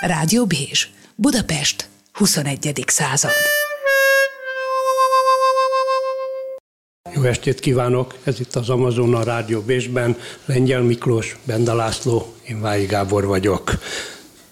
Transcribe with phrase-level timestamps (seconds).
[0.00, 2.84] Rádió Bézs, Budapest, 21.
[2.86, 3.30] század.
[7.14, 8.14] Jó estét kívánok!
[8.24, 10.16] Ez itt az Amazon Rádió Bécsben.
[10.44, 13.72] Lengyel Miklós, Benda László, én Vályi Gábor vagyok.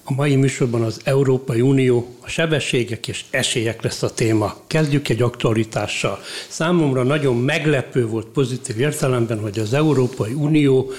[0.04, 4.56] A mai műsorban az Európai Unió, a sebességek és esélyek lesz a téma.
[4.66, 6.20] Kezdjük egy aktualitással.
[6.48, 10.90] Számomra nagyon meglepő volt pozitív értelemben, hogy az Európai Unió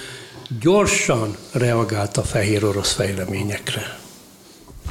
[0.60, 4.06] gyorsan reagált a fehér orosz fejleményekre.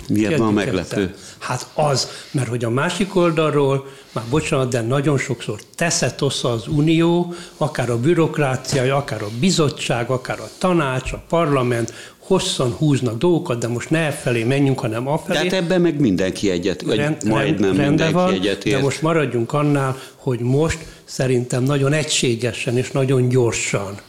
[0.10, 1.16] Miért van meglepő?
[1.38, 6.68] Hát az, mert hogy a másik oldalról, már bocsánat, de nagyon sokszor teszett ossza az
[6.68, 13.60] Unió, akár a bürokrácia, akár a bizottság, akár a tanács, a parlament, hosszan húznak dolgokat,
[13.60, 15.48] de most ne felé menjünk, hanem afelé.
[15.48, 18.78] Tehát ebben meg mindenki egyet, vagy rend, majdnem rend, mindenki van, egyet ért.
[18.78, 24.00] De most maradjunk annál, hogy most szerintem nagyon egységesen és nagyon gyorsan,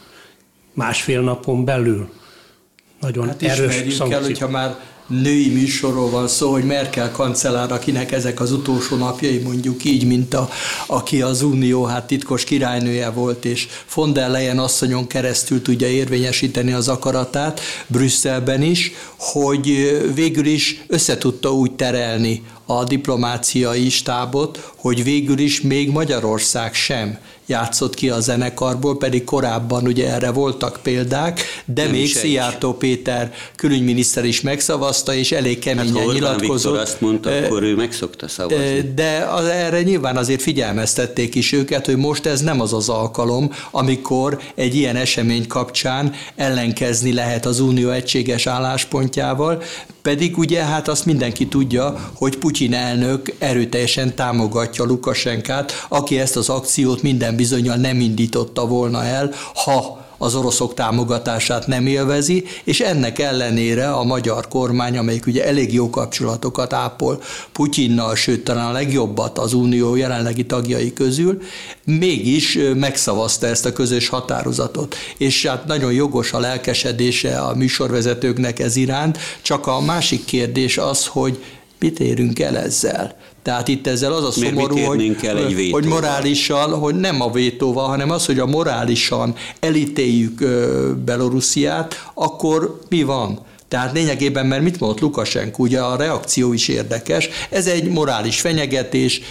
[0.73, 2.09] másfél napon belül
[2.99, 4.11] nagyon hát erős szankció.
[4.11, 9.37] el, hogyha már női műsorról van szó, hogy Merkel kancellár, akinek ezek az utolsó napjai
[9.37, 10.49] mondjuk így, mint a,
[10.87, 16.71] aki az Unió hát titkos királynője volt, és von der Leyen asszonyon keresztül tudja érvényesíteni
[16.71, 25.39] az akaratát Brüsszelben is, hogy végül is összetudta úgy terelni a diplomáciai stábot, hogy végül
[25.39, 27.17] is még Magyarország sem
[27.49, 33.33] játszott ki a zenekarból, pedig korábban ugye erre voltak példák, de Nem még Szijjártó Péter
[33.55, 36.71] külügyminiszter is megszavazta, és elég keményen hát, nyilatkozott.
[36.71, 38.91] Viktor azt mondta, akkor ő meg szokta szavazni.
[38.95, 43.51] De az, erre nyilván azért figyelmeztették is őket, hogy most ez nem az az alkalom,
[43.71, 49.63] amikor egy ilyen esemény kapcsán ellenkezni lehet az unió egységes álláspontjával,
[50.01, 56.49] pedig ugye hát azt mindenki tudja, hogy Putyin elnök erőteljesen támogatja Lukasenkát, aki ezt az
[56.49, 63.19] akciót minden bizonyal nem indította volna el, ha az oroszok támogatását nem élvezi, és ennek
[63.19, 69.37] ellenére a magyar kormány, amelyik ugye elég jó kapcsolatokat ápol Putyinnal, sőt talán a legjobbat
[69.37, 71.41] az unió jelenlegi tagjai közül,
[71.83, 74.95] mégis megszavazta ezt a közös határozatot.
[75.17, 81.05] És hát nagyon jogos a lelkesedése a műsorvezetőknek ez iránt, csak a másik kérdés az,
[81.05, 81.43] hogy
[81.79, 83.15] mit érünk el ezzel.
[83.41, 88.09] Tehát itt ezzel az a szomorú, hogy, egy hogy morálisan, hogy nem a vétóval, hanem
[88.09, 90.43] az, hogy a morálisan elítéljük
[91.05, 93.39] Belorussziát, akkor mi van?
[93.67, 99.21] Tehát lényegében, mert mit mondott Lukasenko, ugye a reakció is érdekes, ez egy morális fenyegetés,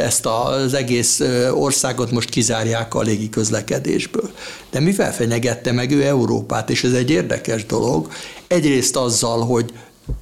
[0.00, 1.22] ezt az egész
[1.52, 4.30] országot most kizárják a légi közlekedésből.
[4.70, 8.08] De mivel fenyegette meg ő Európát, és ez egy érdekes dolog,
[8.46, 9.72] egyrészt azzal, hogy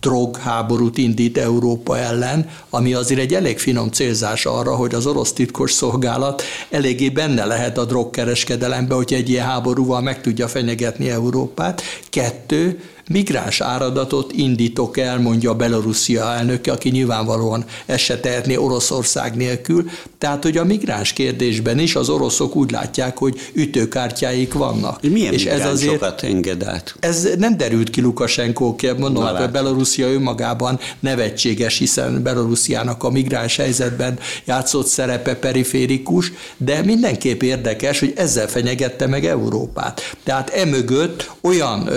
[0.01, 5.73] drogháborút indít Európa ellen, ami azért egy elég finom célzás arra, hogy az orosz titkos
[5.73, 11.83] szolgálat eléggé benne lehet a drogkereskedelembe, hogy egy ilyen háborúval meg tudja fenyegetni Európát.
[12.11, 12.81] Kettő,
[13.13, 19.85] migráns áradatot indítok el, mondja a Belorusszia elnöke, aki nyilvánvalóan ezt se tehetné Oroszország nélkül.
[20.19, 25.03] Tehát, hogy a migráns kérdésben is az oroszok úgy látják, hogy ütőkártyáik vannak.
[25.03, 26.97] Milyen és ez azért enged át?
[27.01, 33.57] Ez nem derült ki Lukasenko, mondom, hogy hát Belorusszia önmagában nevetséges, hiszen Belorussziának a migráns
[33.57, 40.01] helyzetben játszott szerepe periférikus, de mindenképp érdekes, hogy ezzel fenyegette meg Európát.
[40.25, 41.89] Tehát emögött olyan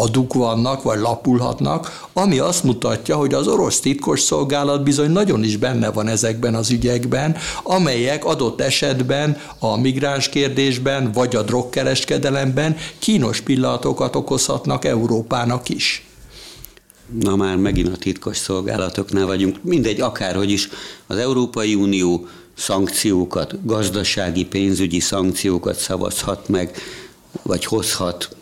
[0.00, 5.56] aduk vannak, vagy lapulhatnak, ami azt mutatja, hogy az orosz titkos szolgálat bizony nagyon is
[5.56, 13.40] benne van ezekben az ügyekben, amelyek adott esetben a migráns kérdésben, vagy a drogkereskedelemben kínos
[13.40, 16.02] pillanatokat okozhatnak Európának is.
[17.22, 19.62] Na már megint a titkos szolgálatoknál vagyunk.
[19.62, 20.68] Mindegy, akárhogy is
[21.06, 22.26] az Európai Unió
[22.56, 26.76] szankciókat, gazdasági, pénzügyi szankciókat szavazhat meg,
[27.42, 28.36] vagy hozhat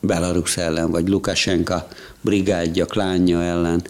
[0.00, 1.88] Belarus ellen, vagy Lukasenka
[2.20, 3.82] brigádja, klánja ellen.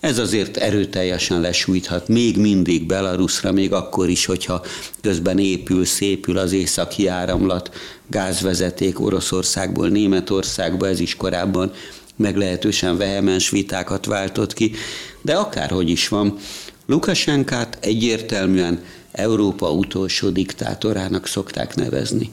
[0.00, 4.64] Ez azért erőteljesen lesújthat még mindig Belarusra, még akkor is, hogyha
[5.00, 7.70] közben épül, szépül az északi áramlat,
[8.06, 11.72] gázvezeték Oroszországból Németországba, ez is korábban
[12.16, 14.72] meglehetősen vehemens vitákat váltott ki,
[15.22, 16.36] de akárhogy is van,
[16.86, 22.30] Lukasenkát egyértelműen Európa utolsó diktátorának szokták nevezni.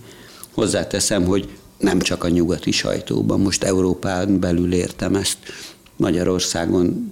[0.53, 1.49] Hozzáteszem, hogy
[1.79, 5.37] nem csak a nyugati sajtóban, most Európán belül értem ezt,
[5.95, 7.11] Magyarországon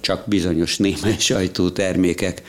[0.00, 2.42] csak bizonyos némely sajtótermékek.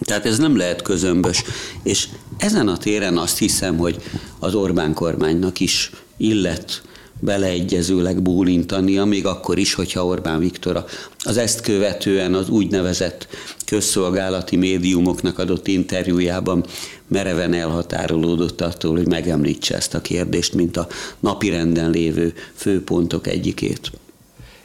[0.00, 1.42] Tehát ez nem lehet közömbös.
[1.82, 4.02] És ezen a téren azt hiszem, hogy
[4.38, 6.82] az Orbán kormánynak is illet
[7.20, 10.84] beleegyezőleg bólintania, még akkor is, hogyha Orbán Viktor
[11.24, 13.26] az ezt követően az úgynevezett
[13.66, 16.64] közszolgálati médiumoknak adott interjújában
[17.08, 20.86] mereven elhatárolódott attól, hogy megemlítse ezt a kérdést, mint a
[21.20, 23.90] napirenden lévő főpontok egyikét.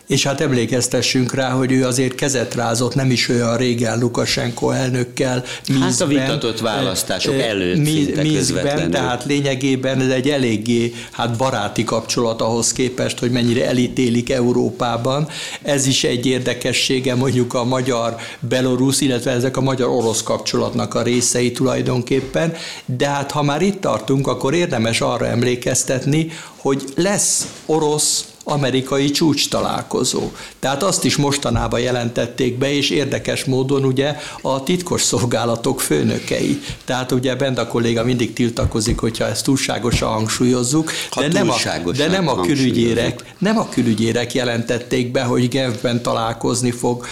[0.08, 5.44] És hát emlékeztessünk rá, hogy ő azért kezet rázott nem is olyan régen Lukasenko elnökkel.
[5.68, 7.78] Mízben, hát a vitatott választások előtt
[8.22, 15.28] mízben, tehát lényegében ez egy eléggé hát baráti kapcsolat ahhoz képest, hogy mennyire elítélik Európában.
[15.62, 22.54] Ez is egy érdekessége mondjuk a magyar-belorusz, illetve ezek a magyar-orosz kapcsolatnak a részei tulajdonképpen,
[22.86, 29.50] de hát ha már itt tartunk, akkor érdemes arra emlékeztetni, hogy lesz orosz amerikai csúcs
[29.50, 30.32] találkozó.
[30.60, 36.62] Tehát azt is mostanában jelentették be, és érdekes módon ugye a titkos szolgálatok főnökei.
[36.86, 41.56] Tehát ugye Benda kolléga mindig tiltakozik, hogyha ezt túlságosan hangsúlyozzuk, de nem, a,
[41.96, 47.06] de nem a külügyérek, nem a külügyérek jelentették be, hogy Genfben találkozni fog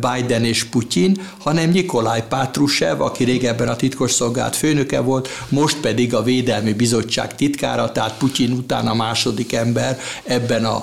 [0.00, 6.14] Biden és Putyin, hanem Nikolaj Pátrushev, aki régebben a titkos szolgálat főnöke volt, most pedig
[6.14, 10.73] a Védelmi Bizottság titkára, tehát Putyin után a második ember ebben a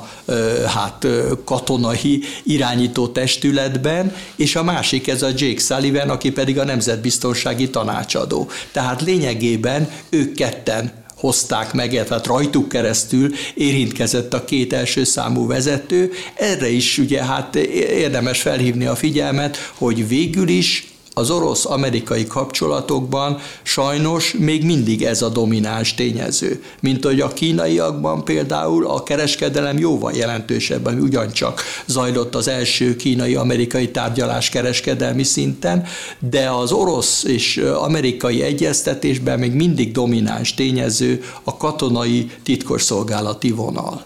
[0.68, 1.08] hát
[1.46, 8.50] katonai irányító testületben, és a másik ez a Jake Sullivan, aki pedig a nemzetbiztonsági tanácsadó.
[8.72, 16.12] Tehát lényegében ők ketten hozták meg, tehát rajtuk keresztül érintkezett a két első számú vezető.
[16.34, 24.36] Erre is ugye hát érdemes felhívni a figyelmet, hogy végül is az orosz-amerikai kapcsolatokban sajnos
[24.38, 26.64] még mindig ez a domináns tényező.
[26.80, 33.92] Mint hogy a kínaiakban például a kereskedelem jóval jelentősebb, ami ugyancsak zajlott az első kínai-amerikai
[33.92, 35.86] tárgyalás kereskedelmi szinten,
[36.20, 44.06] de az orosz és amerikai egyeztetésben még mindig domináns tényező a katonai titkosszolgálati vonal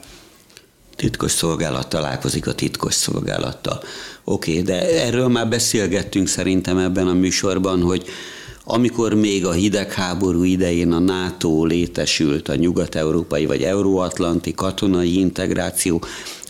[0.95, 3.83] titkos szolgálat találkozik a titkos szolgálattal.
[4.27, 8.05] Oké, okay, de erről már beszélgettünk szerintem ebben a műsorban, hogy
[8.63, 16.01] amikor még a hidegháború idején a NATO létesült, a nyugat-európai vagy euróatlanti katonai integráció,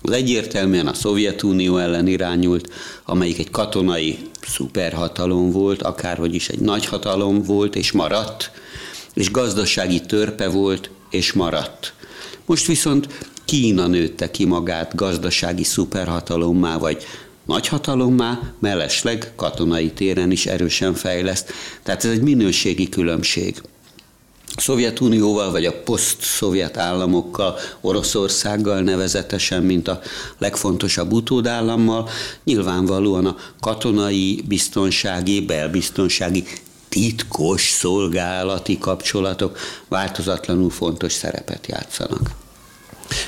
[0.01, 2.69] az egyértelműen a Szovjetunió ellen irányult,
[3.05, 4.17] amelyik egy katonai
[4.47, 8.51] szuperhatalom volt, akárhogy is egy nagy hatalom volt és maradt,
[9.13, 11.93] és gazdasági törpe volt és maradt.
[12.45, 13.07] Most viszont
[13.45, 17.05] Kína nőtte ki magát gazdasági szuperhatalommá, vagy
[17.45, 21.53] nagyhatalommá, mellesleg katonai téren is erősen fejleszt.
[21.83, 23.61] Tehát ez egy minőségi különbség.
[24.57, 29.99] A Szovjetunióval vagy a poszt-szovjet államokkal, Oroszországgal nevezetesen, mint a
[30.37, 32.09] legfontosabb utódállammal,
[32.43, 36.43] nyilvánvalóan a katonai, biztonsági, belbiztonsági
[36.89, 39.57] titkos szolgálati kapcsolatok
[39.87, 42.44] változatlanul fontos szerepet játszanak.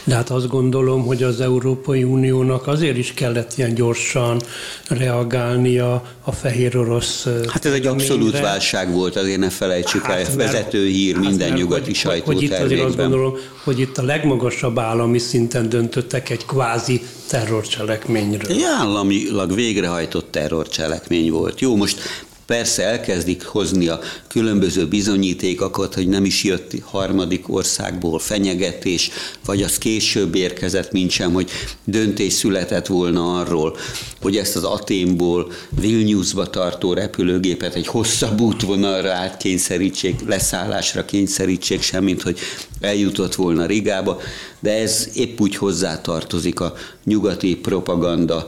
[0.04, 4.42] De hát azt gondolom, hogy az Európai Uniónak azért is kellett ilyen gyorsan
[4.88, 10.36] reagálnia a fehér orosz Hát ez egy abszolút válság volt, azért ne felejtsük hát, el,
[10.36, 13.34] vezető hír hát minden mert, nyugati hogy, sajtó hogy itt azért azt gondolom,
[13.64, 18.52] hogy itt a legmagasabb állami szinten döntöttek egy kvázi terrorcselekményről.
[18.52, 21.60] Egy államilag végrehajtott terrorcselekmény volt.
[21.60, 29.10] Jó, most Persze elkezdik hozni a különböző bizonyítékokat, hogy nem is jött harmadik országból fenyegetés,
[29.46, 31.50] vagy az később érkezett, mint sem, hogy
[31.84, 33.78] döntés született volna arról,
[34.22, 42.40] hogy ezt az Aténból Vilniusba tartó repülőgépet egy hosszabb útvonalra átkényszerítsék, leszállásra kényszerítsék, semmint hogy
[42.80, 44.22] eljutott volna Rigába,
[44.60, 46.74] de ez épp úgy hozzátartozik a
[47.04, 48.48] nyugati propaganda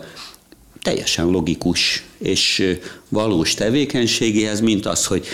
[0.82, 2.78] teljesen logikus és
[3.10, 5.26] valós tevékenységéhez, mint az, hogy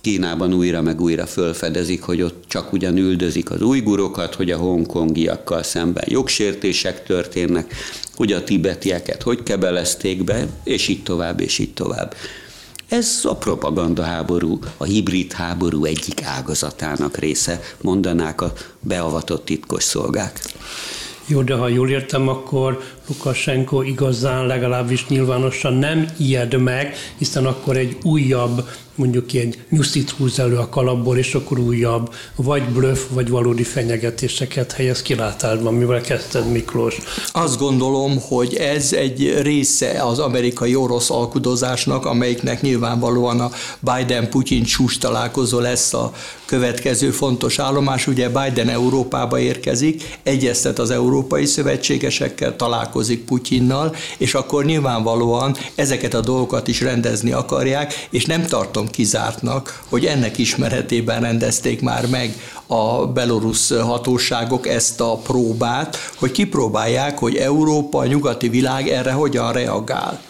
[0.00, 5.62] Kínában újra meg újra fölfedezik, hogy ott csak ugyan üldözik az ujgurokat, hogy a hongkongiakkal
[5.62, 7.74] szemben jogsértések történnek,
[8.14, 12.14] hogy a tibetieket hogy kebelezték be, és így tovább, és így tovább.
[12.88, 20.40] Ez a propaganda háború, a hibrid háború egyik ágazatának része, mondanák a beavatott titkos szolgák.
[21.26, 27.76] Jó, de ha jól értem, akkor Lukasenko igazán legalábbis nyilvánosan nem ijed meg, hiszen akkor
[27.76, 33.28] egy újabb mondjuk egy nyuszit húz elő a kalapból, és akkor újabb, vagy blöff, vagy
[33.28, 36.98] valódi fenyegetéseket helyez kilátásban, mivel kezdted Miklós.
[37.32, 43.50] Azt gondolom, hogy ez egy része az amerikai-orosz alkudozásnak, amelyiknek nyilvánvalóan a
[43.80, 46.12] Biden-Putyin csúcs találkozó lesz a
[46.44, 48.06] következő fontos állomás.
[48.06, 56.20] Ugye Biden Európába érkezik, egyeztet az európai szövetségesekkel, találkozik Putyinnal, és akkor nyilvánvalóan ezeket a
[56.20, 62.34] dolgokat is rendezni akarják, és nem tartom kizártnak, hogy ennek ismeretében rendezték már meg
[62.66, 69.52] a belorusz hatóságok ezt a próbát, hogy kipróbálják, hogy Európa, a nyugati világ erre hogyan
[69.52, 70.20] reagál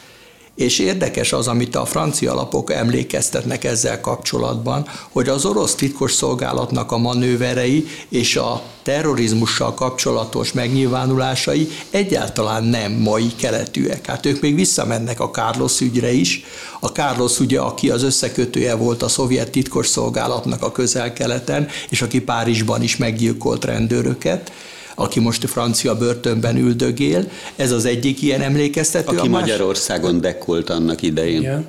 [0.58, 6.92] És érdekes az, amit a francia lapok emlékeztetnek ezzel kapcsolatban, hogy az orosz titkos szolgálatnak
[6.92, 14.06] a manőverei és a terrorizmussal kapcsolatos megnyilvánulásai egyáltalán nem mai keletűek.
[14.06, 16.44] Hát ők még visszamennek a Carlos ügyre is.
[16.80, 22.20] A Carlos ugye, aki az összekötője volt a szovjet titkos szolgálatnak a közel-keleten, és aki
[22.20, 24.52] Párizsban is meggyilkolt rendőröket
[24.98, 27.30] aki most a francia börtönben üldögél.
[27.56, 29.16] Ez az egyik ilyen emlékeztető.
[29.16, 31.40] Aki Magyarországon dekkolt annak idején.
[31.40, 31.66] Igen.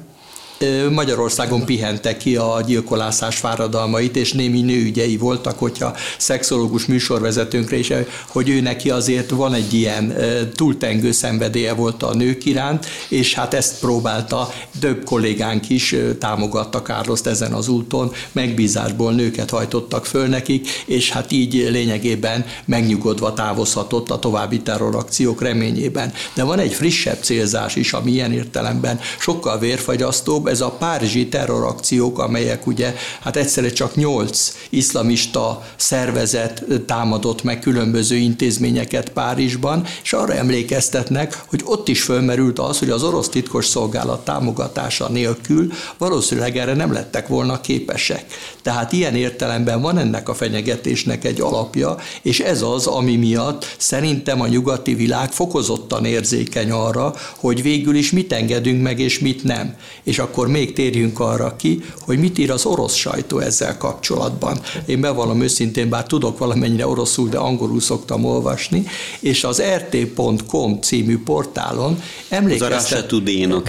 [0.91, 7.91] Magyarországon pihente ki a gyilkolászás fáradalmait, és némi nőügyei voltak, hogyha szexológus műsorvezetőnkre is,
[8.27, 10.15] hogy ő neki azért van egy ilyen
[10.55, 17.27] túltengő szenvedélye volt a nők iránt, és hát ezt próbálta, több kollégánk is támogatta Kárloszt
[17.27, 24.19] ezen az úton, megbízásból nőket hajtottak föl nekik, és hát így lényegében megnyugodva távozhatott a
[24.19, 26.13] további terrorakciók reményében.
[26.33, 32.19] De van egy frissebb célzás is, ami ilyen értelemben sokkal vérfagyasztóbb, ez a párizsi terrorakciók,
[32.19, 40.33] amelyek ugye hát egyszerre csak nyolc iszlamista szervezet támadott meg különböző intézményeket Párizsban, és arra
[40.33, 46.73] emlékeztetnek, hogy ott is fölmerült az, hogy az orosz titkos szolgálat támogatása nélkül valószínűleg erre
[46.73, 48.25] nem lettek volna képesek.
[48.61, 54.41] Tehát ilyen értelemben van ennek a fenyegetésnek egy alapja, és ez az, ami miatt szerintem
[54.41, 59.75] a nyugati világ fokozottan érzékeny arra, hogy végül is mit engedünk meg, és mit nem.
[60.03, 64.59] És akkor akkor még térjünk arra ki, hogy mit ír az orosz sajtó ezzel kapcsolatban.
[64.85, 68.85] Én bevallom őszintén, bár tudok valamennyire oroszul, de angolul szoktam olvasni,
[69.19, 73.13] és az rt.com című portálon emlékeztet,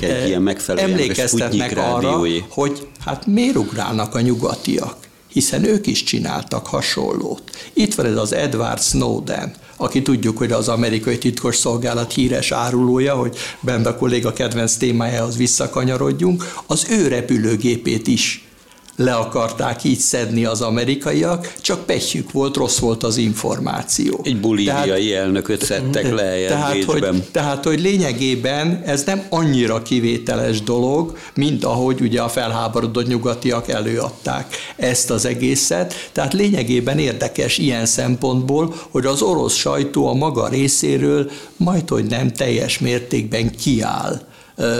[0.01, 4.97] eh, ilyen megfelelő emlékeztetnek arra, hogy hát miért ugrálnak a nyugatiak
[5.33, 7.43] hiszen ők is csináltak hasonlót.
[7.73, 13.15] Itt van ez az Edward Snowden, aki tudjuk, hogy az amerikai titkos szolgálat híres árulója,
[13.15, 18.45] hogy bent a kolléga kedvenc témájához visszakanyarodjunk, az ő repülőgépét is
[18.97, 24.21] le akarták így szedni az amerikaiak, csak pehjük volt, rossz volt az információ.
[24.23, 30.63] Egy bolíviai tehát, elnököt szedtek le tehát hogy, tehát, hogy lényegében ez nem annyira kivételes
[30.63, 35.95] dolog, mint ahogy ugye a felháborodott nyugatiak előadták ezt az egészet.
[36.13, 42.33] Tehát lényegében érdekes ilyen szempontból, hogy az orosz sajtó a maga részéről majd, hogy nem
[42.33, 44.29] teljes mértékben kiáll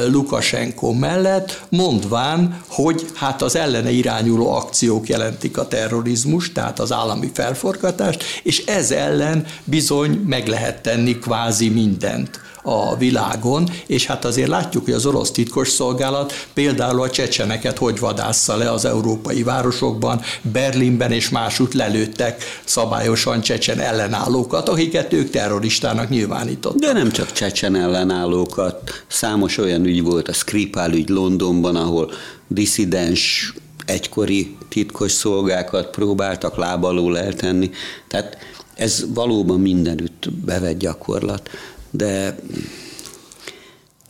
[0.09, 7.31] Lukasenko mellett, mondván, hogy hát az ellene irányuló akciók jelentik a terrorizmus, tehát az állami
[7.35, 14.49] felforgatást, és ez ellen bizony meg lehet tenni kvázi mindent a világon, és hát azért
[14.49, 20.21] látjuk, hogy az orosz titkos szolgálat például a csecseneket hogy vadásza le az európai városokban,
[20.43, 26.81] Berlinben és másút lelőttek szabályosan csecsen ellenállókat, akiket ők terroristának nyilvánítottak.
[26.81, 32.11] De nem csak csecsen ellenállókat, számos olyan ügy volt, a Skripal ügy Londonban, ahol
[32.49, 37.71] diszidens egykori titkos szolgákat próbáltak lábalól eltenni.
[38.09, 38.37] Tehát
[38.75, 41.51] ez valóban mindenütt bevett gyakorlat
[41.91, 42.39] de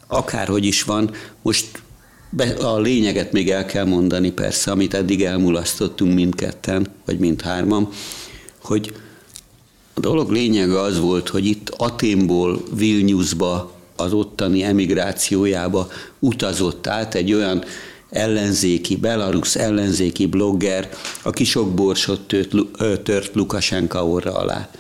[0.07, 1.11] akárhogy is van,
[1.43, 1.83] most
[2.61, 7.89] a lényeget még el kell mondani persze, amit eddig elmulasztottunk mindketten, vagy mindhárman,
[8.63, 8.95] hogy
[9.95, 17.33] a dolog lényege az volt, hogy itt Aténból Vilniusba, az ottani emigrációjába utazott át egy
[17.33, 17.65] olyan
[18.11, 20.89] ellenzéki, belarusz ellenzéki blogger,
[21.23, 22.55] aki sok borsot tört,
[23.03, 24.71] tört Lukasenka orra alá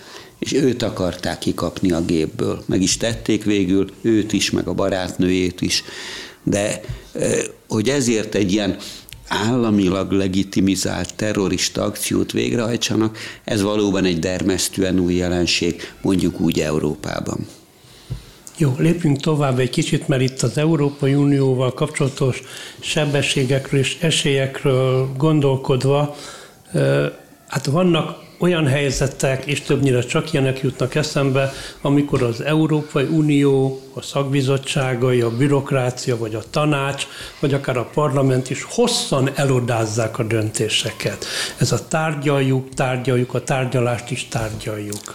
[0.40, 2.62] és őt akarták kikapni a gépből.
[2.66, 5.82] Meg is tették végül, őt is, meg a barátnőjét is.
[6.42, 6.80] De
[7.68, 8.76] hogy ezért egy ilyen
[9.28, 17.46] államilag legitimizált terrorista akciót végrehajtsanak, ez valóban egy dermesztően új jelenség, mondjuk úgy Európában.
[18.56, 22.42] Jó, lépjünk tovább egy kicsit, mert itt az Európai Unióval kapcsolatos
[22.80, 26.16] sebességekről és esélyekről gondolkodva,
[27.46, 34.02] hát vannak olyan helyzetek, és többnyire csak ilyenek jutnak eszembe, amikor az Európai Unió, a
[34.02, 37.06] szakbizottságai, a bürokrácia, vagy a tanács,
[37.40, 41.24] vagy akár a parlament is hosszan elodázzák a döntéseket.
[41.58, 45.14] Ez a tárgyaljuk, tárgyaljuk, a tárgyalást is tárgyaljuk.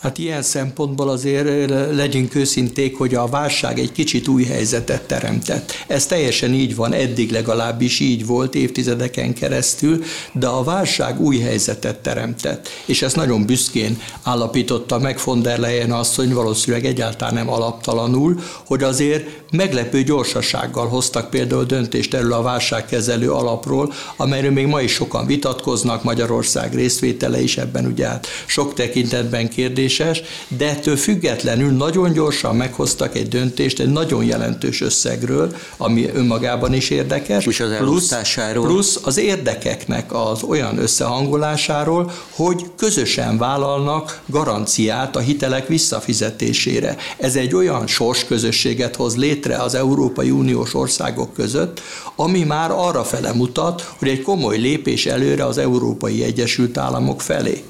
[0.00, 5.72] Hát ilyen szempontból azért legyünk őszinték, hogy a válság egy kicsit új helyzetet teremtett.
[5.86, 11.98] Ez teljesen így van, eddig legalábbis így volt évtizedeken keresztül, de a válság új helyzetet
[11.98, 12.68] teremtett.
[12.84, 18.82] És ezt nagyon büszkén állapította meg von der Leyen asszony, valószínűleg egyáltalán nem alaptalanul, hogy
[18.82, 25.26] azért meglepő gyorsasággal hoztak például döntést erről a válságkezelő alapról, amelyről még ma is sokan
[25.26, 32.12] vitatkoznak, Magyarország részvétele is ebben ugye hát sok tekintetben kérdés, kérdéses, de ettől függetlenül nagyon
[32.12, 37.46] gyorsan meghoztak egy döntést egy nagyon jelentős összegről, ami önmagában is érdekes.
[37.46, 38.14] És az plusz,
[38.52, 46.96] plusz az érdekeknek az olyan összehangolásáról, hogy közösen vállalnak garanciát a hitelek visszafizetésére.
[47.16, 51.80] Ez egy olyan sorsközösséget hoz létre az Európai Uniós országok között,
[52.16, 57.64] ami már arra fele mutat, hogy egy komoly lépés előre az Európai Egyesült Államok felé.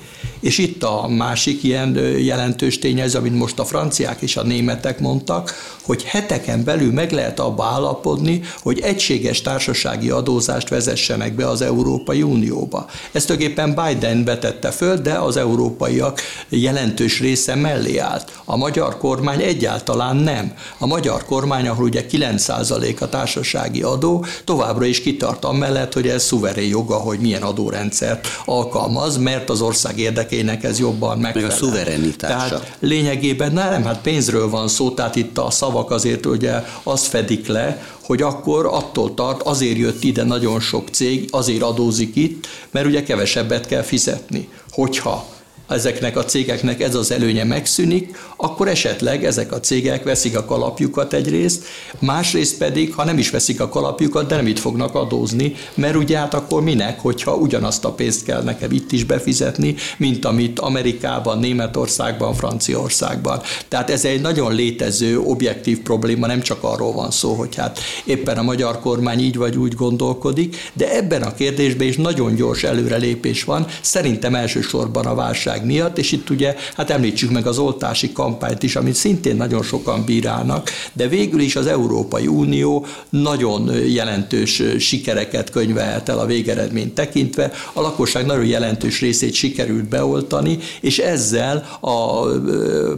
[0.47, 5.55] És itt a másik ilyen jelentős tényező, amit most a franciák és a németek mondtak,
[5.83, 12.23] hogy heteken belül meg lehet abba állapodni, hogy egységes társasági adózást vezessenek be az Európai
[12.23, 12.87] Unióba.
[13.12, 18.41] Ezt tulajdonképpen Biden vetette föl, de az európaiak jelentős része mellé állt.
[18.45, 20.53] A magyar kormány egyáltalán nem.
[20.79, 26.25] A magyar kormány, ahol ugye 9% a társasági adó, továbbra is kitart amellett, hogy ez
[26.25, 29.99] szuverén joga, hogy milyen adórendszert alkalmaz, mert az ország
[30.37, 31.49] érdekének ez jobban megfelel.
[31.49, 32.49] Meg a szuverenitása.
[32.49, 37.47] Tehát lényegében nem, hát pénzről van szó, tehát itt a szavak azért ugye azt fedik
[37.47, 42.87] le, hogy akkor attól tart, azért jött ide nagyon sok cég, azért adózik itt, mert
[42.87, 44.49] ugye kevesebbet kell fizetni.
[44.71, 45.26] Hogyha
[45.68, 51.12] ezeknek a cégeknek ez az előnye megszűnik, akkor esetleg ezek a cégek veszik a kalapjukat
[51.12, 51.64] egyrészt,
[51.99, 56.18] másrészt pedig, ha nem is veszik a kalapjukat, de nem itt fognak adózni, mert ugye
[56.18, 61.38] hát akkor minek, hogyha ugyanazt a pénzt kell nekem itt is befizetni, mint amit Amerikában,
[61.38, 63.40] Németországban, Franciaországban.
[63.68, 68.38] Tehát ez egy nagyon létező, objektív probléma, nem csak arról van szó, hogy hát éppen
[68.38, 73.44] a magyar kormány így vagy úgy gondolkodik, de ebben a kérdésben is nagyon gyors előrelépés
[73.44, 78.12] van, szerintem elsősorban a válság válság miatt, és itt ugye, hát említsük meg az oltási
[78.12, 84.62] kampányt is, amit szintén nagyon sokan bírálnak, de végül is az Európai Unió nagyon jelentős
[84.78, 91.78] sikereket könyvelhet el a végeredményt tekintve, a lakosság nagyon jelentős részét sikerült beoltani, és ezzel
[91.80, 92.26] a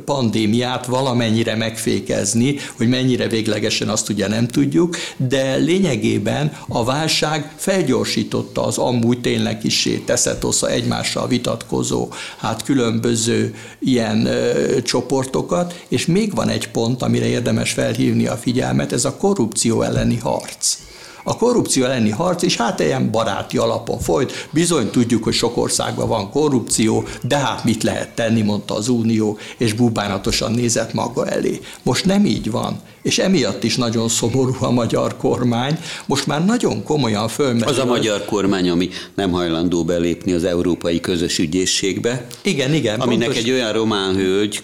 [0.05, 8.67] pandémiát valamennyire megfékezni, hogy mennyire véglegesen azt ugye nem tudjuk, de lényegében a válság felgyorsította
[8.67, 12.09] az amúgy tényleg is teszetosza egymással vitatkozó
[12.49, 18.93] hát különböző ilyen ö, csoportokat, és még van egy pont, amire érdemes felhívni a figyelmet,
[18.93, 20.88] ez a korrupció elleni harc.
[21.29, 24.49] A korrupció elleni harc is hát ilyen baráti alapon folyt.
[24.51, 29.39] Bizony tudjuk, hogy sok országban van korrupció, de hát mit lehet tenni, mondta az Unió,
[29.57, 31.61] és bubánatosan nézett maga elé.
[31.83, 35.79] Most nem így van és emiatt is nagyon szomorú a magyar kormány.
[36.07, 37.69] Most már nagyon komolyan fölmerül.
[37.69, 42.27] Az a magyar kormány, ami nem hajlandó belépni az Európai Közös Ügyészségbe.
[42.43, 43.01] Igen, igen.
[43.01, 43.45] Aminek pontos...
[43.45, 44.63] egy olyan román hölgy,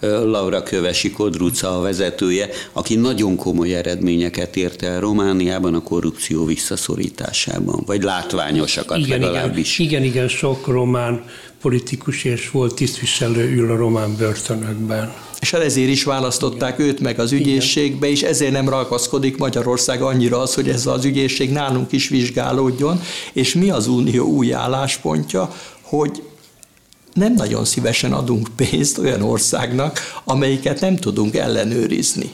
[0.00, 7.82] Laura Kövesi Kodruca a vezetője, aki nagyon komoly eredményeket ért el Romániában a korrupció visszaszorításában,
[7.86, 9.78] vagy látványosakat igen, legalábbis.
[9.78, 11.24] Igen, igen, igen, sok román
[11.60, 15.12] politikus és volt tisztviselő ül a román börtönökben.
[15.40, 20.54] És ezért is választották őt meg az ügyészségbe, és ezért nem ragaszkodik Magyarország annyira az,
[20.54, 23.00] hogy ez az ügyészség nálunk is vizsgálódjon,
[23.32, 26.22] és mi az unió új álláspontja, hogy
[27.16, 32.30] nem nagyon szívesen adunk pénzt olyan országnak, amelyiket nem tudunk ellenőrizni.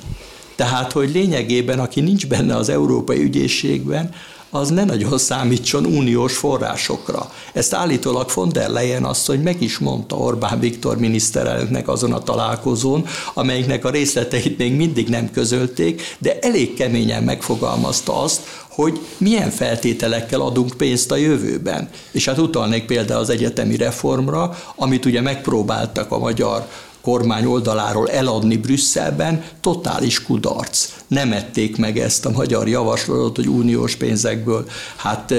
[0.57, 4.11] Tehát, hogy lényegében, aki nincs benne az Európai Ügyészségben,
[4.55, 7.33] az ne nagyon számítson uniós forrásokra.
[7.53, 12.23] Ezt állítólag von der Leyen azt, hogy meg is mondta Orbán Viktor miniszterelnöknek azon a
[12.23, 19.51] találkozón, amelyiknek a részleteit még mindig nem közölték, de elég keményen megfogalmazta azt, hogy milyen
[19.51, 21.89] feltételekkel adunk pénzt a jövőben.
[22.11, 26.69] És hát utalnék például az egyetemi reformra, amit ugye megpróbáltak a magyar
[27.03, 30.89] kormány oldaláról eladni Brüsszelben, totális kudarc.
[31.07, 35.35] Nem ették meg ezt a magyar javaslatot, hogy uniós pénzekből hát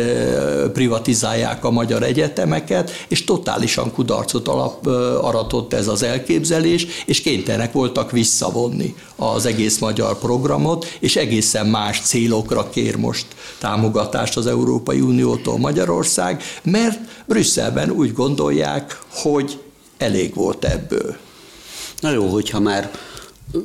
[0.74, 4.88] privatizálják a magyar egyetemeket, és totálisan kudarcot alap,
[5.22, 12.02] aratott ez az elképzelés, és kénytelenek voltak visszavonni az egész magyar programot, és egészen más
[12.02, 13.26] célokra kér most
[13.60, 19.60] támogatást az Európai Uniótól Magyarország, mert Brüsszelben úgy gondolják, hogy
[19.98, 21.23] elég volt ebből.
[22.04, 22.92] Na jó, hogyha már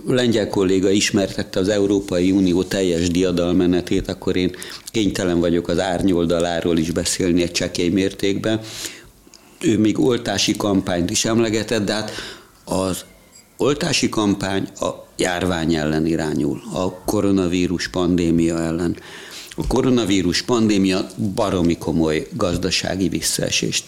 [0.07, 6.90] lengyel kolléga ismertette az Európai Unió teljes diadalmenetét, akkor én kénytelen vagyok az árnyoldaláról is
[6.90, 8.61] beszélni egy csekély mértékben.
[9.61, 12.11] Ő még oltási kampányt is emlegetett, de hát
[12.64, 13.05] az
[13.57, 18.96] oltási kampány a járvány ellen irányul, a koronavírus pandémia ellen.
[19.57, 23.85] A koronavírus pandémia baromi komoly gazdasági visszaesést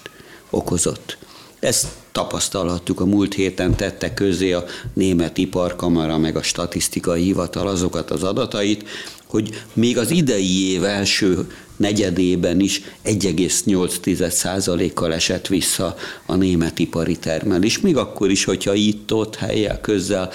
[0.51, 1.19] okozott.
[1.61, 8.11] Ezt tapasztalhattuk a múlt héten tette közé a német iparkamara meg a statisztikai hivatal azokat
[8.11, 8.89] az adatait,
[9.27, 15.97] hogy még az idei év első negyedében is 1,8%-kal esett vissza
[16.27, 17.81] a német ipari termelés.
[17.81, 20.31] Még akkor is, hogyha itt-ott helyel közzel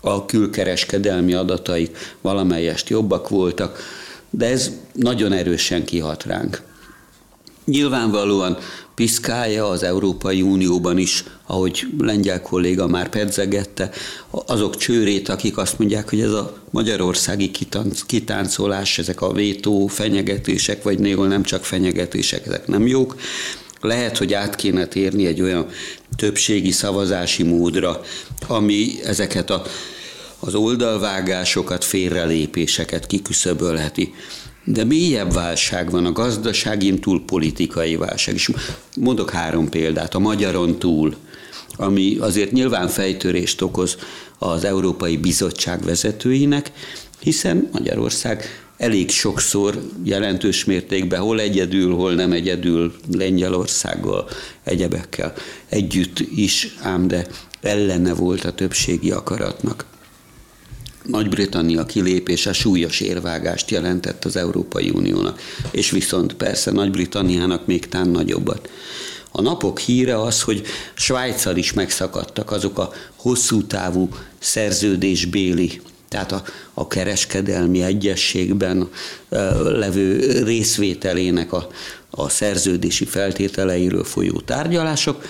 [0.00, 3.78] a külkereskedelmi adataik valamelyest jobbak voltak,
[4.30, 6.62] de ez nagyon erősen kihat ránk.
[7.64, 8.58] Nyilvánvalóan
[8.96, 13.90] piszkálja az Európai Unióban is, ahogy lengyel kolléga már pedzegette,
[14.30, 17.50] azok csőrét, akik azt mondják, hogy ez a magyarországi
[18.06, 23.16] kitáncolás, ezek a vétó fenyegetések, vagy néhol nem csak fenyegetések, ezek nem jók.
[23.80, 25.66] Lehet, hogy át kéne térni egy olyan
[26.16, 28.00] többségi szavazási módra,
[28.46, 29.62] ami ezeket a,
[30.38, 34.14] az oldalvágásokat, félrelépéseket kiküszöbölheti
[34.66, 38.34] de mélyebb válság van, a gazdaságin túl politikai válság.
[38.34, 38.50] És
[38.96, 41.14] mondok három példát, a magyaron túl,
[41.76, 43.96] ami azért nyilván fejtörést okoz
[44.38, 46.72] az Európai Bizottság vezetőinek,
[47.20, 48.44] hiszen Magyarország
[48.76, 54.28] elég sokszor jelentős mértékben, hol egyedül, hol nem egyedül, Lengyelországgal,
[54.64, 55.32] egyebekkel
[55.68, 57.26] együtt is, ám de
[57.60, 59.84] ellene volt a többségi akaratnak.
[61.06, 65.40] Nagy-Britannia kilépése súlyos érvágást jelentett az Európai Uniónak,
[65.70, 68.70] és viszont persze Nagy-Britanniának még tán nagyobbat.
[69.30, 70.62] A napok híre az, hogy
[70.94, 76.42] Svájccal is megszakadtak azok a hosszú távú szerződésbéli tehát a,
[76.74, 78.88] a kereskedelmi egyességben
[79.64, 81.68] levő részvételének a,
[82.10, 85.24] a szerződési feltételeiről folyó tárgyalások,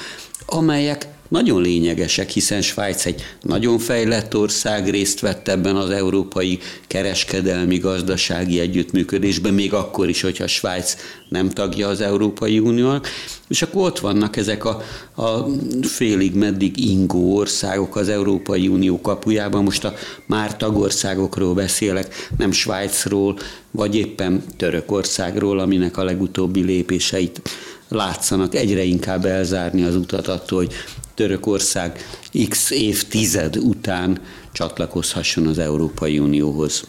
[0.47, 7.79] amelyek nagyon lényegesek, hiszen Svájc egy nagyon fejlett ország, részt vett ebben az európai kereskedelmi
[7.79, 10.97] gazdasági együttműködésben, még akkor is, hogyha Svájc
[11.29, 13.09] nem tagja az Európai Uniónak,
[13.49, 14.83] és akkor ott vannak ezek a,
[15.15, 15.47] a
[15.83, 19.95] félig meddig ingó országok az Európai Unió kapujában, most a
[20.27, 23.39] már tagországokról beszélek, nem Svájcról,
[23.71, 27.41] vagy éppen Törökországról, aminek a legutóbbi lépéseit
[27.89, 28.55] látszanak.
[28.55, 30.73] Egyre inkább elzárni az utat attól, hogy
[31.17, 32.07] Törökország
[32.49, 34.21] x évtized után
[34.53, 36.85] csatlakozhasson az Európai Unióhoz.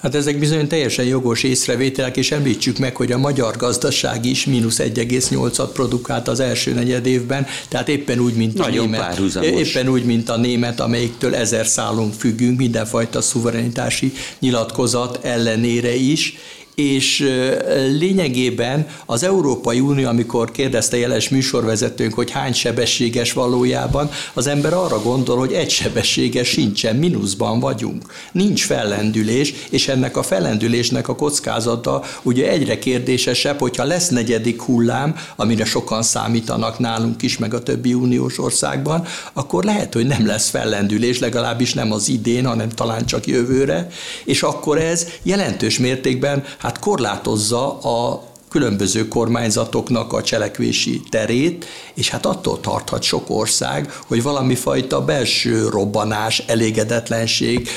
[0.00, 4.78] Hát ezek bizony teljesen jogos észrevételek, és említsük meg, hogy a magyar gazdaság is mínusz
[4.78, 9.00] 1,8-at produkált az első negyed évben, tehát éppen úgy, mint Nagyon a német.
[9.00, 9.48] Párhuzamos.
[9.48, 16.34] Éppen úgy, mint a német, amelyiktől ezer szálon függünk, mindenfajta szuverenitási nyilatkozat ellenére is,
[16.76, 17.28] és
[17.98, 25.02] lényegében az Európai Unió, amikor kérdezte jeles műsorvezetőnk, hogy hány sebességes valójában, az ember arra
[25.02, 28.02] gondol, hogy egy sebességes sincsen, mínuszban vagyunk.
[28.32, 35.16] Nincs fellendülés, és ennek a fellendülésnek a kockázata ugye egyre kérdésesebb, hogyha lesz negyedik hullám,
[35.36, 40.48] amire sokan számítanak nálunk is, meg a többi uniós országban, akkor lehet, hogy nem lesz
[40.48, 43.88] fellendülés, legalábbis nem az idén, hanem talán csak jövőre,
[44.24, 52.26] és akkor ez jelentős mértékben hát korlátozza a különböző kormányzatoknak a cselekvési terét, és hát
[52.26, 57.68] attól tarthat sok ország, hogy valami fajta belső robbanás, elégedetlenség,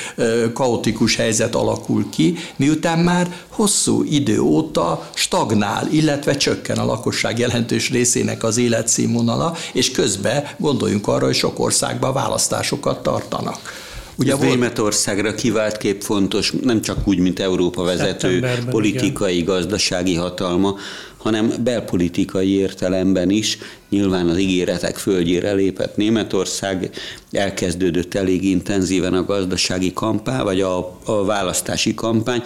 [0.54, 7.90] kaotikus helyzet alakul ki, miután már hosszú idő óta stagnál, illetve csökken a lakosság jelentős
[7.90, 13.89] részének az életszínvonala, és közben gondoljunk arra, hogy sok országban választásokat tartanak.
[14.20, 14.50] Ugye volt...
[14.50, 19.46] Németországra kivált kép fontos, nem csak úgy, mint Európa vezető politikai, igen.
[19.46, 20.76] gazdasági hatalma,
[21.18, 23.58] hanem belpolitikai értelemben is.
[23.90, 26.90] Nyilván az ígéretek földjére lépett Németország,
[27.32, 32.44] elkezdődött elég intenzíven a gazdasági kampány, vagy a, a választási kampány,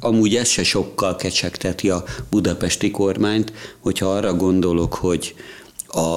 [0.00, 5.34] Amúgy ez se sokkal kecsegteti a budapesti kormányt, hogyha arra gondolok, hogy
[5.88, 6.16] a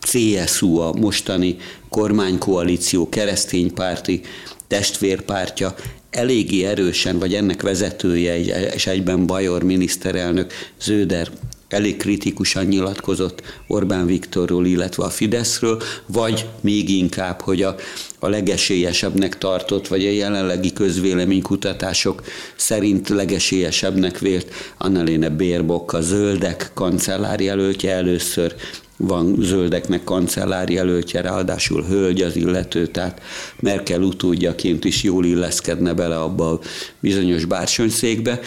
[0.00, 1.56] CSU, a mostani
[1.88, 4.20] kormánykoalíció kereszténypárti
[4.66, 5.74] testvérpártja
[6.10, 8.38] eléggé erősen, vagy ennek vezetője,
[8.74, 11.30] és egyben Bajor miniszterelnök Zöder
[11.68, 17.74] elég kritikusan nyilatkozott Orbán Viktorról, illetve a Fideszről, vagy még inkább, hogy a,
[18.18, 22.22] a legesélyesebbnek tartott, vagy a jelenlegi közvéleménykutatások
[22.56, 28.54] szerint legesélyesebbnek vélt Annalena Baerbock, a zöldek kancellárjelöltje először
[28.98, 33.22] van zöldeknek kancellár jelöltje, ráadásul hölgy az illető, tehát
[33.60, 36.60] Merkel utódjaként is jól illeszkedne bele abba a
[37.00, 38.40] bizonyos bársonyszékbe.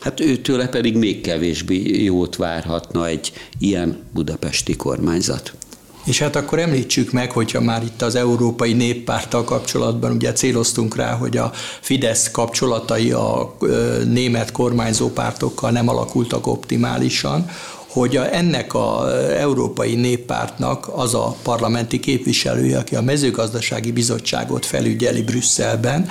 [0.00, 5.52] Hát őtőle pedig még kevésbé jót várhatna egy ilyen budapesti kormányzat.
[6.04, 11.12] És hát akkor említsük meg, hogyha már itt az Európai Néppárttal kapcsolatban ugye céloztunk rá,
[11.12, 13.56] hogy a Fidesz kapcsolatai a
[14.04, 17.50] német kormányzó pártokkal nem alakultak optimálisan,
[17.88, 25.22] hogy a, ennek a Európai Néppártnak az a parlamenti képviselője, aki a mezőgazdasági bizottságot felügyeli
[25.22, 26.08] Brüsszelben,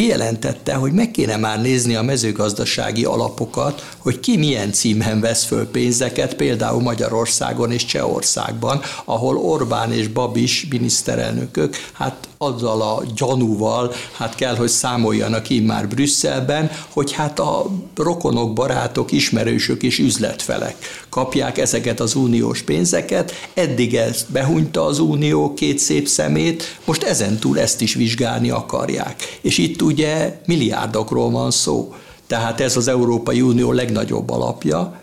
[0.00, 5.70] kijelentette, hogy meg kéne már nézni a mezőgazdasági alapokat, hogy ki milyen címen vesz föl
[5.70, 14.34] pénzeket, például Magyarországon és Csehországban, ahol Orbán és Babis miniszterelnökök hát azzal a gyanúval hát
[14.34, 20.76] kell, hogy számoljanak már Brüsszelben, hogy hát a rokonok, barátok, ismerősök és üzletfelek
[21.08, 23.32] kapják ezeket az uniós pénzeket.
[23.54, 29.38] Eddig ezt behunyta az unió két szép szemét, most ezentúl ezt is vizsgálni akarják.
[29.40, 31.94] És itt ugye milliárdokról van szó.
[32.26, 34.99] Tehát ez az Európai Unió legnagyobb alapja,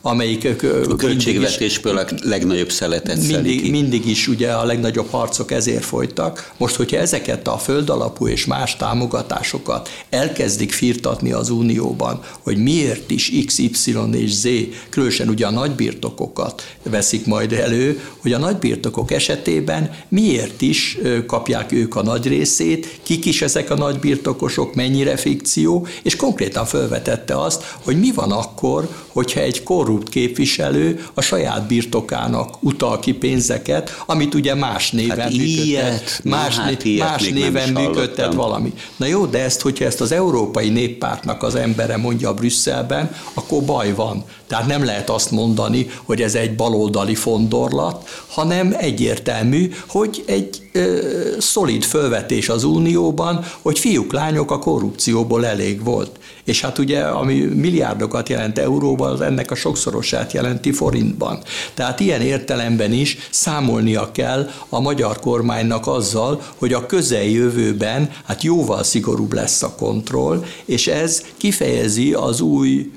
[0.00, 0.48] amelyik
[0.90, 6.52] a költségvetésből a legnagyobb szeletet mindig, mindig is ugye a legnagyobb harcok ezért folytak.
[6.56, 13.32] Most, hogyha ezeket a földalapú és más támogatásokat elkezdik firtatni az Unióban, hogy miért is
[13.46, 14.48] X, Y és Z,
[14.88, 21.96] különösen ugye a nagybirtokokat veszik majd elő, hogy a nagybirtokok esetében miért is kapják ők
[21.96, 27.98] a nagy részét, kik is ezek a nagybirtokosok, mennyire fikció, és konkrétan felvetette azt, hogy
[27.98, 34.54] mi van akkor, hogyha egy korrupt képviselő a saját birtokának utal ki pénzeket, amit ugye
[34.54, 35.64] más néven hát működtet.
[35.64, 38.72] Ilyet, más, hát né- más néven működtet valami.
[38.96, 43.94] Na jó, de ezt, hogyha ezt az Európai Néppártnak az embere mondja Brüsszelben, akkor baj
[43.94, 44.24] van.
[44.48, 51.00] Tehát nem lehet azt mondani, hogy ez egy baloldali fondorlat, hanem egyértelmű, hogy egy ö,
[51.38, 56.18] szolid fölvetés az Unióban, hogy fiúk, lányok a korrupcióból elég volt.
[56.44, 61.38] És hát ugye, ami milliárdokat jelent euróban, az ennek a sokszorosát jelenti forintban.
[61.74, 68.82] Tehát ilyen értelemben is számolnia kell a magyar kormánynak azzal, hogy a közeljövőben hát jóval
[68.82, 72.90] szigorúbb lesz a kontroll, és ez kifejezi az új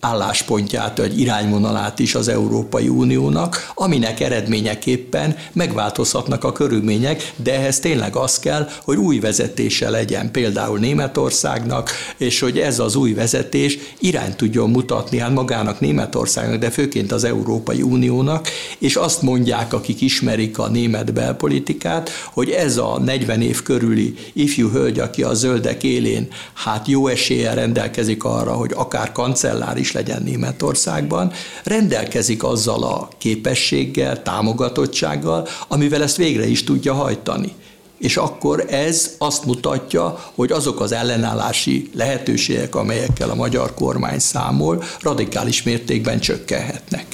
[0.00, 8.16] álláspontját vagy irányvonalát is az Európai Uniónak, aminek eredményeképpen megváltozhatnak a körülmények, de ehhez tényleg
[8.16, 14.36] az kell, hogy új vezetése legyen, például Németországnak, és hogy ez az új vezetés irányt
[14.36, 20.58] tudjon mutatni hát magának Németországnak, de főként az Európai Uniónak, és azt mondják, akik ismerik
[20.58, 26.28] a német belpolitikát, hogy ez a 40 év körüli ifjú hölgy, aki a zöldek élén,
[26.54, 31.32] hát jó eséllyel rendelkezik arra, hogy akár kancellár is legyen Németországban,
[31.64, 37.52] rendelkezik azzal a képességgel, támogatottsággal, amivel ezt végre is tudja hajtani.
[37.98, 44.82] És akkor ez azt mutatja, hogy azok az ellenállási lehetőségek, amelyekkel a magyar kormány számol,
[45.00, 47.06] radikális mértékben csökkenhetnek.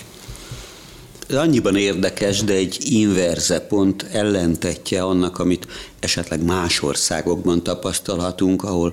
[1.29, 5.67] Ez annyiban érdekes, de egy inverze pont ellentetje annak, amit
[6.01, 8.93] esetleg más országokban tapasztalhatunk, ahol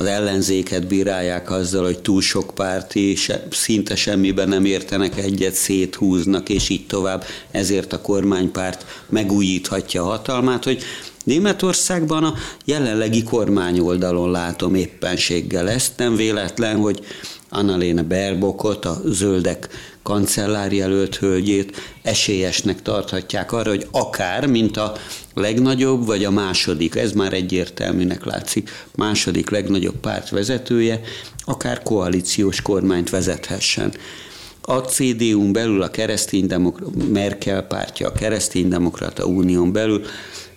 [0.00, 6.48] az ellenzéket bírálják azzal, hogy túl sok párti, se, szinte semmiben nem értenek egyet, széthúznak,
[6.48, 7.24] és így tovább.
[7.50, 10.82] Ezért a kormánypárt megújíthatja a hatalmát, hogy
[11.24, 12.34] Németországban a
[12.64, 15.92] jelenlegi kormány oldalon látom éppenséggel ezt.
[15.96, 17.00] Nem véletlen, hogy
[17.48, 19.68] Annalena Berbokot, a zöldek
[20.02, 24.92] kancellárjelölt hölgyét esélyesnek tarthatják arra, hogy akár, mint a
[25.40, 31.00] legnagyobb, vagy a második, ez már egyértelműnek látszik, második legnagyobb párt vezetője,
[31.44, 33.92] akár koalíciós kormányt vezethessen.
[34.62, 40.04] A CDU-n belül a kereszténydemokrata, Merkel pártja, a kereszténydemokrata unión belül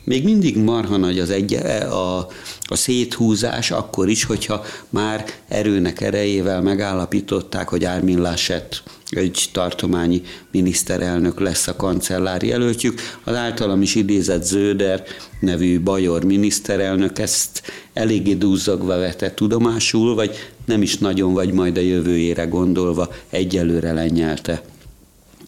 [0.04, 2.18] még mindig marha nagy az egy, a,
[2.62, 11.40] a széthúzás, akkor is, hogyha már erőnek erejével megállapították, hogy Ármin Laschet egy tartományi miniszterelnök
[11.40, 13.02] lesz a kancellár jelöltjük.
[13.24, 15.04] Az általam is idézett Zöder
[15.40, 17.62] nevű bajor miniszterelnök ezt
[17.94, 20.36] eléggé dúzzagva vette tudomásul, vagy
[20.66, 24.62] nem is nagyon, vagy majd a jövőjére gondolva egyelőre lenyelte.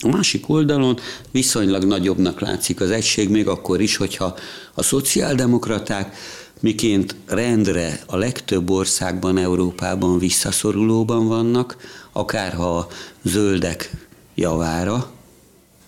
[0.05, 0.99] A másik oldalon
[1.31, 4.35] viszonylag nagyobbnak látszik az egység, még akkor is, hogyha
[4.73, 6.17] a szociáldemokraták
[6.59, 11.77] miként rendre a legtöbb országban, Európában visszaszorulóban vannak,
[12.11, 12.87] akárha a
[13.23, 13.91] zöldek
[14.35, 15.11] javára,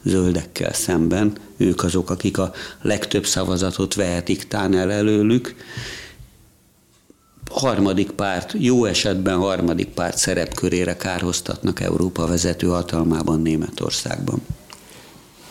[0.03, 5.55] zöldekkel szemben, ők azok, akik a legtöbb szavazatot vehetik tán el előlük,
[7.57, 14.41] harmadik párt, jó esetben harmadik párt szerepkörére kárhoztatnak Európa vezető hatalmában Németországban.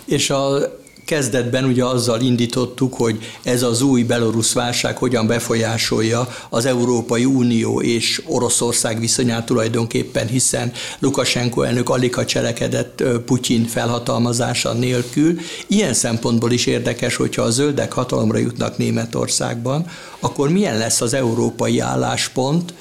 [0.04, 0.75] És a
[1.06, 7.80] kezdetben ugye azzal indítottuk, hogy ez az új belorusz válság hogyan befolyásolja az Európai Unió
[7.80, 15.38] és Oroszország viszonyát tulajdonképpen, hiszen Lukasenko elnök alig cselekedett Putyin felhatalmazása nélkül.
[15.66, 19.86] Ilyen szempontból is érdekes, hogyha a zöldek hatalomra jutnak Németországban,
[20.20, 22.74] akkor milyen lesz az európai álláspont,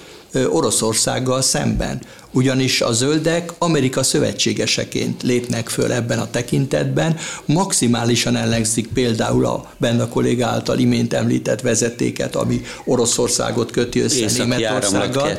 [0.50, 2.02] Oroszországgal szemben.
[2.32, 10.08] Ugyanis a zöldek Amerika szövetségeseként lépnek föl ebben a tekintetben, maximálisan ellenzik például a Benda
[10.08, 15.38] kolléga által imént említett vezetéket, ami Oroszországot köti össze Németországgal,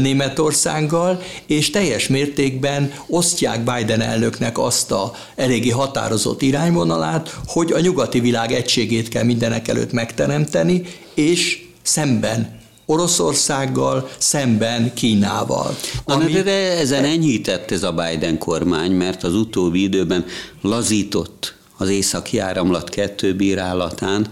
[0.00, 8.20] Németországgal, és teljes mértékben osztják Biden elnöknek azt a eléggé határozott irányvonalát, hogy a nyugati
[8.20, 10.82] világ egységét kell mindenek előtt megteremteni,
[11.14, 12.55] és szemben
[12.86, 15.76] Oroszországgal szemben Kínával.
[16.04, 16.32] Na, ami...
[16.32, 20.24] de ezen enyhített ez a Biden kormány, mert az utóbbi időben
[20.62, 24.26] lazított az északi áramlat kettő bírálatán,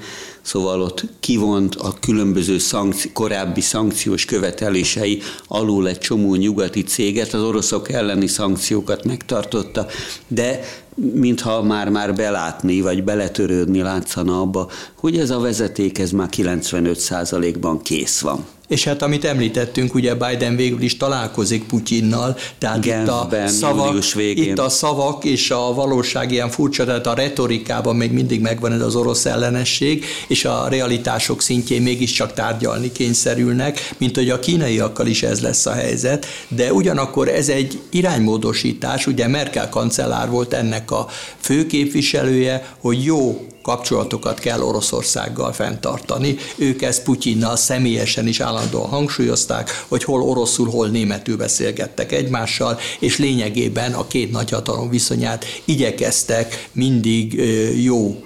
[0.44, 7.42] szóval ott kivont a különböző szankci- korábbi szankciós követelései alul egy csomó nyugati céget, az
[7.42, 9.86] oroszok elleni szankciókat megtartotta,
[10.28, 10.60] de
[10.94, 18.20] mintha már-már belátni, vagy beletörődni látszana abba, hogy ez a vezeték ez már 95%-ban kész
[18.20, 18.46] van.
[18.68, 23.96] És hát amit említettünk, ugye Biden végül is találkozik Putyinnal, tehát Genfben, itt, a szavak,
[24.16, 28.80] itt a szavak és a valóság ilyen furcsa, tehát a retorikában még mindig megvan ez
[28.80, 35.22] az orosz ellenesség, és a realitások szintjén mégiscsak tárgyalni kényszerülnek, mint hogy a kínaiakkal is
[35.22, 41.08] ez lesz a helyzet, de ugyanakkor ez egy iránymódosítás, ugye Merkel kancellár volt ennek a
[41.40, 46.36] főképviselője, hogy jó kapcsolatokat kell Oroszországgal fenntartani.
[46.56, 53.18] Ők ezt Putyinnal személyesen is állandóan hangsúlyozták, hogy hol oroszul, hol németül beszélgettek egymással, és
[53.18, 57.42] lényegében a két nagyhatalom viszonyát igyekeztek mindig
[57.82, 58.24] jó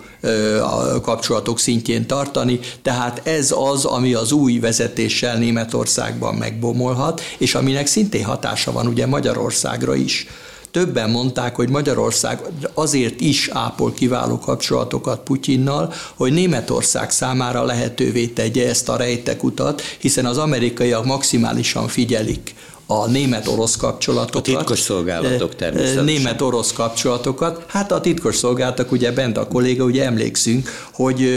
[0.62, 7.86] a kapcsolatok szintjén tartani, tehát ez az, ami az új vezetéssel Németországban megbomolhat, és aminek
[7.86, 10.26] szintén hatása van ugye Magyarországra is.
[10.70, 12.40] Többen mondták, hogy Magyarország
[12.74, 20.26] azért is ápol kiváló kapcsolatokat Putyinnal, hogy Németország számára lehetővé tegye ezt a rejtekutat, hiszen
[20.26, 22.54] az amerikaiak maximálisan figyelik
[22.90, 24.34] a német-orosz kapcsolatokat.
[24.36, 26.04] A titkos szolgálatok természetesen.
[26.04, 27.64] Német-orosz kapcsolatokat.
[27.66, 31.28] Hát a titkos szolgálatok, ugye bent a kolléga, ugye emlékszünk, hogy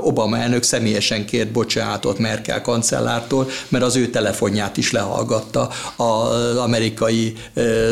[0.00, 7.32] Obama elnök személyesen kért bocsánatot Merkel kancellártól, mert az ő telefonját is lehallgatta az amerikai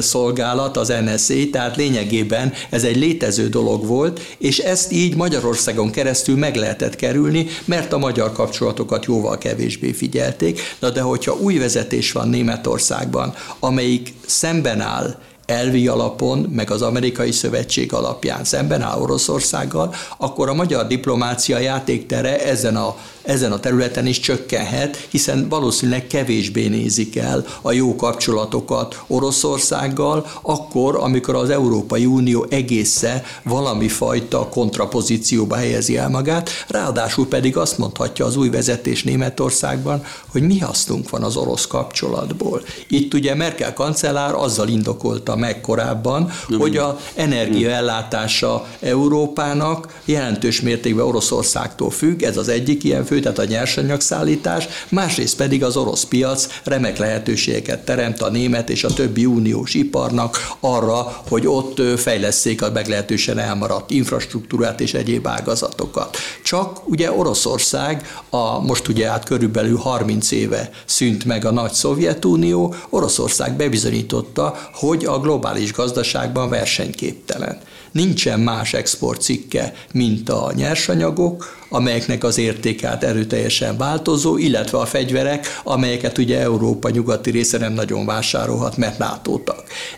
[0.00, 6.36] szolgálat, az NSA, tehát lényegében ez egy létező dolog volt, és ezt így Magyarországon keresztül
[6.36, 10.60] meg lehetett kerülni, mert a magyar kapcsolatokat jóval kevésbé figyelték.
[10.78, 15.14] Na de hogyha új vezetés van Németország Oroszországban, amelyik szemben áll
[15.46, 22.44] elvi alapon, meg az amerikai szövetség alapján szemben áll Oroszországgal, akkor a magyar diplomácia játéktere
[22.44, 29.02] ezen a ezen a területen is csökkenhet, hiszen valószínűleg kevésbé nézik el a jó kapcsolatokat
[29.06, 37.56] Oroszországgal, akkor, amikor az Európai Unió egésze valami fajta kontrapozícióba helyezi el magát, ráadásul pedig
[37.56, 42.62] azt mondhatja az új vezetés Németországban, hogy mi hasznunk van az orosz kapcsolatból.
[42.88, 51.90] Itt ugye Merkel kancellár azzal indokolta meg korábban, hogy a energiaellátása Európának jelentős mértékben Oroszországtól
[51.90, 56.98] függ, ez az egyik ilyen fő tehát a nyersanyagszállítás, másrészt pedig az orosz piac remek
[56.98, 63.38] lehetőségeket teremt a német és a többi uniós iparnak arra, hogy ott fejleszék a meglehetősen
[63.38, 66.16] elmaradt infrastruktúrát és egyéb ágazatokat.
[66.44, 72.74] Csak ugye Oroszország, a, most ugye át körülbelül 30 éve szűnt meg a nagy Szovjetunió,
[72.90, 77.58] Oroszország bebizonyította, hogy a globális gazdaságban versenyképtelen.
[77.92, 86.18] Nincsen más exportcikke, mint a nyersanyagok, amelyeknek az értékát erőteljesen változó, illetve a fegyverek, amelyeket
[86.18, 89.40] ugye Európa nyugati része nem nagyon vásárolhat, mert nato.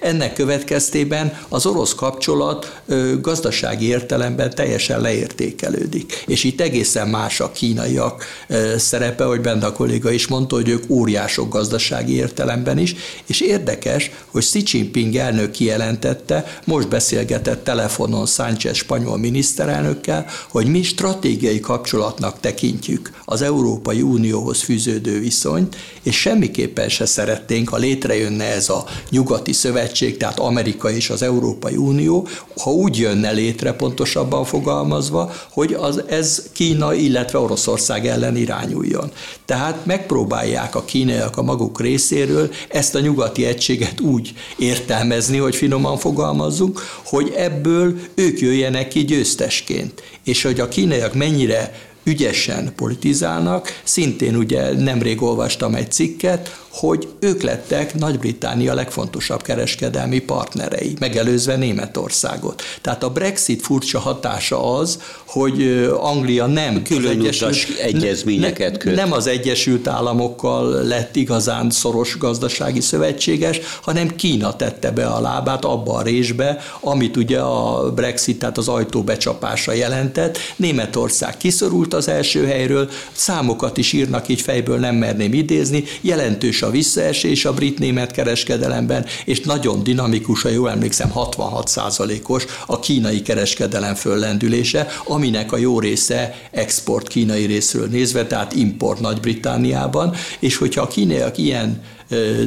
[0.00, 6.24] Ennek következtében az orosz kapcsolat ö, gazdasági értelemben teljesen leértékelődik.
[6.26, 10.68] És itt egészen más a kínaiak ö, szerepe, hogy benne a kolléga is mondta, hogy
[10.68, 12.94] ők óriások gazdasági értelemben is,
[13.26, 20.82] és érdekes, hogy Xi Jinping elnök kijelentette, most beszélgetett telefonon Sánchez spanyol miniszterelnökkel, hogy mi
[20.82, 28.68] stratégiai kapcsolatnak tekintjük az Európai Unióhoz fűződő viszonyt, és semmiképpen se szeretnénk, ha létrejönne ez
[28.68, 32.28] a nyugati szövetség, tehát Amerika és az Európai Unió,
[32.62, 39.10] ha úgy jönne létre, pontosabban fogalmazva, hogy az, ez Kína, illetve Oroszország ellen irányuljon.
[39.44, 45.98] Tehát megpróbálják a kínaiak a maguk részéről ezt a nyugati egységet úgy értelmezni, hogy finoman
[45.98, 50.02] fogalmazzunk, hogy ebből ők jöjjenek ki győztesként.
[50.24, 53.80] És hogy a kínaiak mennyire ügyesen politizálnak.
[53.84, 62.62] Szintén ugye nemrég olvastam egy cikket, hogy ők lettek Nagy-Britannia legfontosabb kereskedelmi partnerei, megelőzve Németországot.
[62.80, 68.94] Tehát a Brexit furcsa hatása az, hogy Anglia nem külön Egyesült, egyezményeket köt.
[68.94, 75.64] Nem az Egyesült Államokkal lett igazán szoros gazdasági szövetséges, hanem Kína tette be a lábát
[75.64, 80.38] abba a részbe, amit ugye a Brexit, tehát az ajtó becsapása jelentett.
[80.56, 86.70] Németország kiszorult az első helyről, számokat is írnak, így fejből nem merném idézni, jelentős a
[86.70, 93.94] visszaesés a brit-német kereskedelemben, és nagyon dinamikus, ha jól emlékszem, 66% os a kínai kereskedelem
[93.94, 100.86] föllendülése, aminek a jó része export kínai részről nézve, tehát import Nagy-Britániában, és hogyha a
[100.86, 101.82] kínaiak ilyen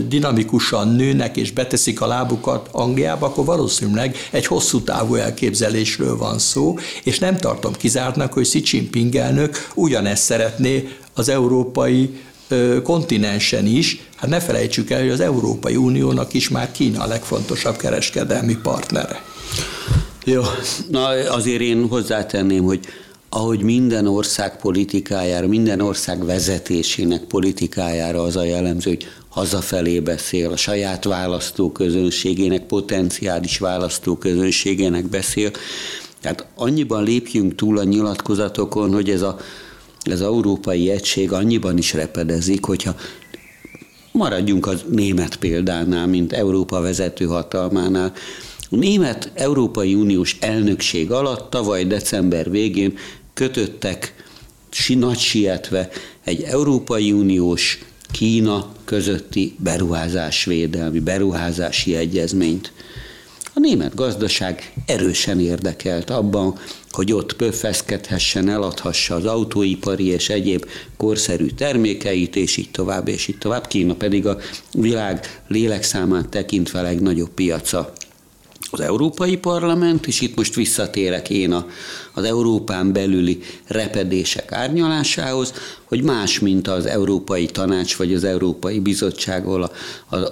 [0.07, 6.77] dinamikusan nőnek és beteszik a lábukat Angliába, akkor valószínűleg egy hosszú távú elképzelésről van szó,
[7.03, 12.19] és nem tartom kizártnak, hogy Xi Jinping elnök ugyanezt szeretné az európai
[12.83, 17.75] kontinensen is, hát ne felejtsük el, hogy az Európai Uniónak is már Kína a legfontosabb
[17.75, 19.23] kereskedelmi partnere.
[20.25, 20.41] Jó,
[20.89, 22.79] na azért én hozzátenném, hogy
[23.29, 30.57] ahogy minden ország politikájára, minden ország vezetésének politikájára az a jellemző, hogy hazafelé beszél, a
[30.57, 35.51] saját választóközönségének, potenciális választóközönségének beszél.
[36.21, 39.37] Tehát annyiban lépjünk túl a nyilatkozatokon, hogy ez a
[40.11, 42.95] az európai egység annyiban is repedezik, hogyha
[44.11, 48.13] maradjunk az német példánál, mint Európa vezető hatalmánál.
[48.69, 52.97] A német Európai Uniós elnökség alatt tavaly december végén
[53.33, 54.13] kötöttek
[54.87, 55.89] nagy sietve
[56.23, 57.79] egy Európai Uniós
[58.11, 62.71] Kína közötti beruházásvédelmi, beruházási egyezményt.
[63.53, 66.59] A német gazdaság erősen érdekelt abban,
[66.95, 70.65] hogy ott pöffeszkedhessen, eladhassa az autóipari és egyéb
[70.97, 73.67] korszerű termékeit, és így tovább, és így tovább.
[73.67, 74.37] Kína pedig a
[74.73, 77.93] világ lélekszámát tekintve legnagyobb piaca
[78.71, 81.67] az Európai Parlament, és itt most visszatérek én a,
[82.13, 85.53] az Európán belüli repedések árnyalásához,
[85.85, 89.71] hogy más, mint az Európai Tanács vagy az Európai Bizottság, ahol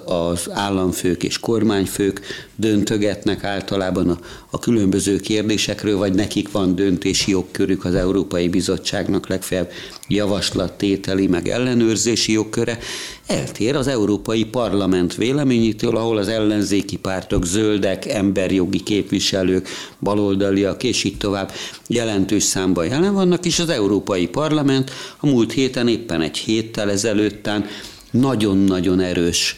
[0.04, 2.20] az államfők és kormányfők
[2.56, 4.18] döntögetnek általában a,
[4.50, 9.70] a különböző kérdésekről, vagy nekik van döntési jogkörük az Európai Bizottságnak legfeljebb
[10.08, 12.78] javaslattételi, meg ellenőrzési jogköre,
[13.26, 19.68] eltér az Európai Parlament véleményétől, ahol az ellenzéki pártok, zöldek, emberjogi képviselők,
[20.00, 21.52] baloldaliak és így tovább
[21.86, 27.66] jelentős számban jelen vannak, és az Európai Parlament a múlt héten, éppen egy héttel ezelőttán
[28.10, 29.56] nagyon-nagyon erős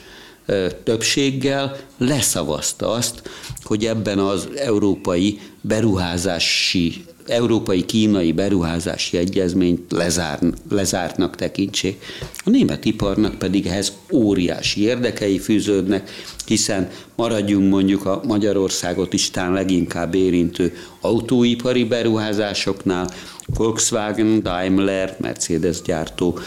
[0.84, 3.30] többséggel leszavazta azt,
[3.62, 10.38] hogy ebben az európai beruházási európai-kínai beruházási egyezményt lezár,
[10.70, 12.02] lezártnak tekintsék.
[12.44, 16.10] A német iparnak pedig ehhez óriási érdekei fűződnek,
[16.46, 23.10] hiszen maradjunk mondjuk a Magyarországot istán leginkább érintő autóipari beruházásoknál,
[23.46, 26.38] Volkswagen, Daimler, Mercedes gyártó,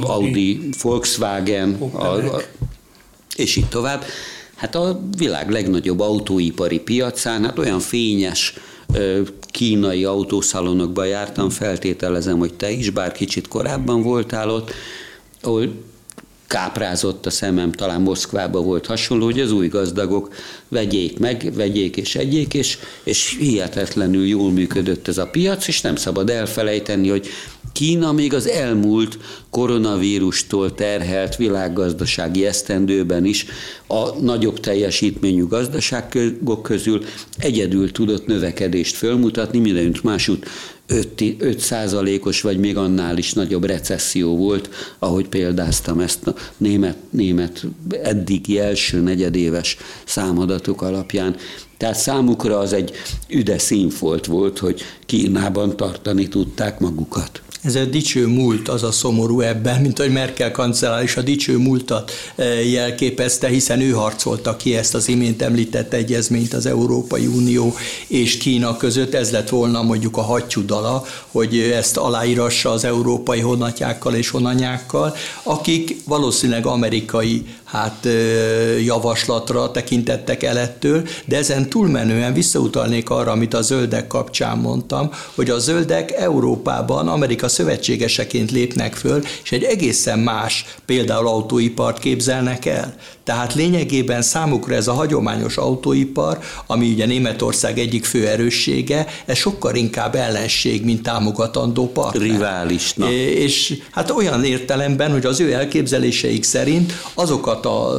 [0.00, 2.40] Audi, Volkswagen, a, a,
[3.36, 4.04] és így tovább.
[4.54, 8.54] Hát a világ legnagyobb autóipari piacán, hát olyan fényes
[9.50, 14.72] kínai autószalonokba jártam, feltételezem, hogy te is, bár kicsit korábban voltál ott,
[15.42, 15.70] ahol
[16.48, 20.34] káprázott a szemem, talán Moszkvába volt hasonló, hogy az új gazdagok
[20.68, 25.96] vegyék meg, vegyék és egyék, és, és hihetetlenül jól működött ez a piac, és nem
[25.96, 27.28] szabad elfelejteni, hogy
[27.72, 29.18] Kína még az elmúlt
[29.50, 33.46] koronavírustól terhelt világgazdasági esztendőben is
[33.86, 37.04] a nagyobb teljesítményű gazdaságok közül
[37.38, 40.46] egyedül tudott növekedést fölmutatni, mindenütt másút
[40.88, 44.68] 5, százalékos vagy még annál is nagyobb recesszió volt,
[44.98, 47.64] ahogy példáztam ezt a német, német
[48.02, 51.36] eddigi első negyedéves számadatok alapján.
[51.76, 52.92] Tehát számukra az egy
[53.28, 57.42] üde színfolt volt, hogy Kínában tartani tudták magukat.
[57.62, 61.56] Ez a dicső múlt az a szomorú ebben, mint hogy Merkel kancellár is a dicső
[61.56, 67.74] múltat e, jelképezte, hiszen ő harcolta ki ezt az imént említett egyezményt az Európai Unió
[68.06, 69.14] és Kína között.
[69.14, 75.96] Ez lett volna mondjuk a hattyúdala, hogy ezt aláírassa az európai honatjákkal és honanyákkal, akik
[76.04, 78.08] valószínűleg amerikai hát
[78.84, 85.50] javaslatra tekintettek el ettől, de ezen túlmenően visszautalnék arra, amit a zöldek kapcsán mondtam, hogy
[85.50, 92.94] a zöldek Európában Amerika szövetségeseként lépnek föl, és egy egészen más például autóipart képzelnek el.
[93.24, 99.74] Tehát lényegében számukra ez a hagyományos autóipar, ami ugye Németország egyik fő erőssége, ez sokkal
[99.74, 102.22] inkább ellenség, mint támogatandó partner.
[102.22, 103.10] Riválisnak.
[103.10, 107.98] És hát olyan értelemben, hogy az ő elképzeléseik szerint azokat a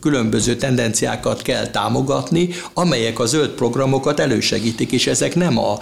[0.00, 5.78] különböző tendenciákat kell támogatni, amelyek a zöld programokat elősegítik, és ezek nem a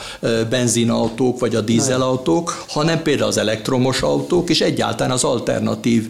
[0.51, 6.07] benzinautók vagy a dízelautók, hanem például az elektromos autók, és egyáltalán az alternatív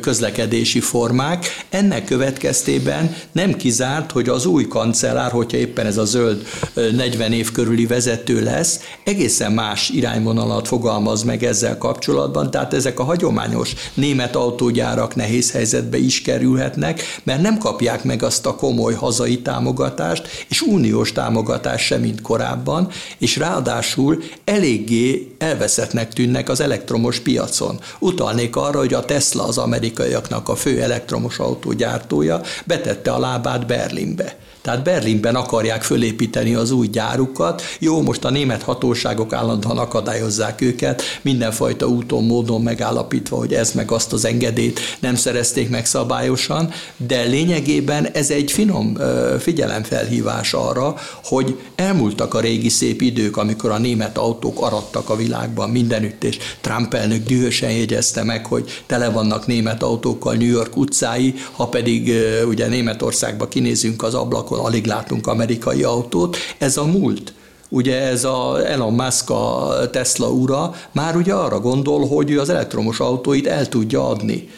[0.00, 1.46] közlekedési formák.
[1.68, 7.52] Ennek következtében nem kizárt, hogy az új kancellár, hogyha éppen ez a zöld 40 év
[7.52, 14.36] körüli vezető lesz, egészen más irányvonalat fogalmaz meg ezzel kapcsolatban, tehát ezek a hagyományos német
[14.36, 20.60] autógyárak nehéz helyzetbe is kerülhetnek, mert nem kapják meg azt a komoly hazai támogatást, és
[20.60, 22.88] uniós támogatást sem, mint korábban,
[23.18, 27.80] és ráadásul eléggé elveszettnek tűnnek az elektromos piacon.
[27.98, 33.18] Utalnék arra, hogy a Tesla az amerikaiaknak a fő elektromos elektromos autó gyártója betette a
[33.18, 34.36] lábát Berlinbe.
[34.64, 37.62] Tehát Berlinben akarják fölépíteni az új gyárukat.
[37.78, 43.90] Jó, most a német hatóságok állandóan akadályozzák őket, mindenfajta úton, módon megállapítva, hogy ez meg
[43.90, 48.96] azt az engedélyt nem szerezték meg szabályosan, de lényegében ez egy finom
[49.38, 50.94] figyelemfelhívás arra,
[51.24, 56.38] hogy elmúltak a régi szép idők, amikor a német autók arattak a világban mindenütt, és
[56.60, 62.12] Trump elnök dühösen jegyezte meg, hogy tele vannak német autókkal New York utcái, ha pedig
[62.48, 66.36] ugye Németországba kinézünk az ablakon, akkor alig látunk amerikai autót.
[66.58, 67.32] Ez a múlt.
[67.68, 72.48] Ugye ez a Elon Musk a Tesla ura már ugye arra gondol, hogy ő az
[72.48, 74.48] elektromos autóit el tudja adni.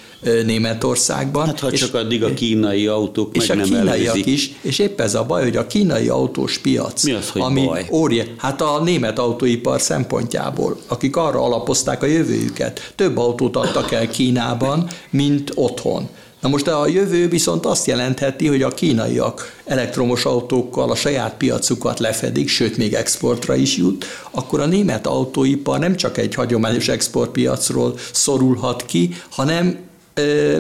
[0.44, 1.46] Németországban.
[1.46, 4.26] Hát ha és, csak addig a kínai autók és meg a nem kínaiak előzik.
[4.26, 7.64] is, és épp ez a baj, hogy a kínai autós piac, Mi az, hogy ami
[7.64, 7.86] baj?
[7.90, 14.08] óriá, hát a német autóipar szempontjából, akik arra alapozták a jövőjüket, több autót adtak el
[14.08, 16.08] Kínában, mint otthon.
[16.40, 21.98] Na most a jövő viszont azt jelentheti, hogy a kínaiak elektromos autókkal a saját piacukat
[21.98, 27.94] lefedik, sőt még exportra is jut, akkor a német autóipar nem csak egy hagyományos exportpiacról
[28.12, 29.78] szorulhat ki, hanem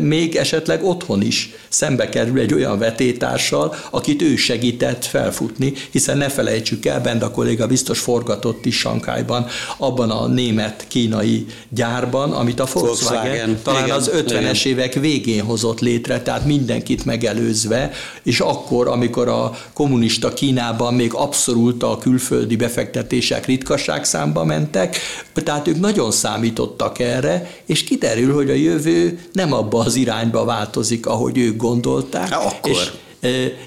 [0.00, 6.28] még esetleg otthon is szembe kerül egy olyan vetétársal, akit ő segített felfutni, hiszen ne
[6.28, 9.46] felejtsük el, Benda kolléga biztos forgatott is Sankályban,
[9.76, 13.58] abban a német-kínai gyárban, amit a Volkswagen, Volkswagen.
[13.62, 14.54] talán Igen, az 50-es igen.
[14.64, 17.90] évek végén hozott létre, tehát mindenkit megelőzve,
[18.22, 24.96] és akkor, amikor a kommunista Kínában még abszolút a külföldi befektetések ritkaság számba mentek,
[25.34, 31.06] tehát ők nagyon számítottak erre, és kiderül, hogy a jövő nem abba az irányba változik,
[31.06, 32.28] ahogy ők gondolták.
[32.28, 32.70] Há, akkor.
[32.70, 32.92] És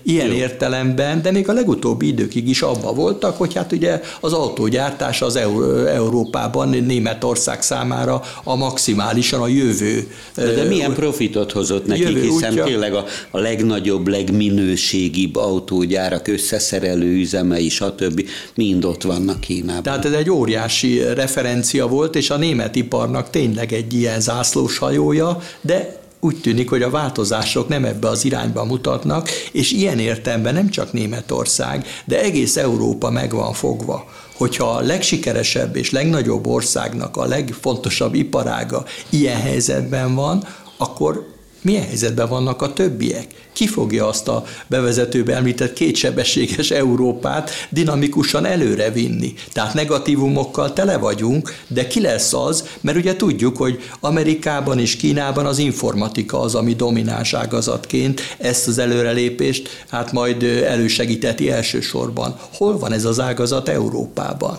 [0.04, 0.34] Ilyen Jó.
[0.34, 5.36] értelemben, de még a legutóbbi időkig is abba voltak, hogy hát ugye az autógyártás az
[5.36, 10.08] Eur- Európában, Németország számára a maximálisan a jövő.
[10.36, 12.64] De, de milyen profitot hozott nekik, hiszen útja.
[12.64, 18.28] tényleg a, a legnagyobb, legminőségibb autógyárak, összeszerelő üzemei, stb.
[18.56, 19.84] mind ott vannak Kínában.
[19.84, 25.42] Tehát ez egy óriási referencia volt, és a német iparnak tényleg egy ilyen zászlós hajója,
[25.62, 30.70] de úgy tűnik, hogy a változások nem ebbe az irányba mutatnak, és ilyen értelemben nem
[30.70, 34.06] csak Németország, de egész Európa meg van fogva.
[34.38, 40.48] Hogyha a legsikeresebb és legnagyobb országnak a legfontosabb iparága ilyen helyzetben van,
[40.78, 43.28] akkor milyen helyzetben vannak a többiek?
[43.54, 49.34] Ki fogja azt a bevezetőbe említett kétsebességes Európát dinamikusan előre vinni?
[49.54, 55.46] Tehát negatívumokkal tele vagyunk, de ki lesz az, mert ugye tudjuk, hogy Amerikában és Kínában
[55.46, 62.36] az informatika az, ami domináns ágazatként ezt az előrelépést hát majd elősegíteti elsősorban.
[62.54, 64.58] Hol van ez az ágazat Európában?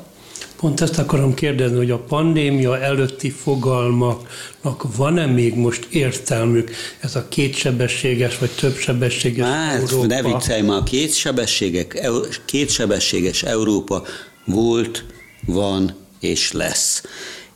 [0.60, 7.28] Pont ezt akarom kérdezni, hogy a pandémia előtti fogalmaknak van-e még most értelmük ez a
[7.28, 10.06] kétsebességes vagy többsebességes Hát, Európa?
[10.06, 14.02] ne viccelj már, kétsebességek, eu- kétsebességes Európa
[14.44, 15.04] volt,
[15.46, 17.02] van és lesz.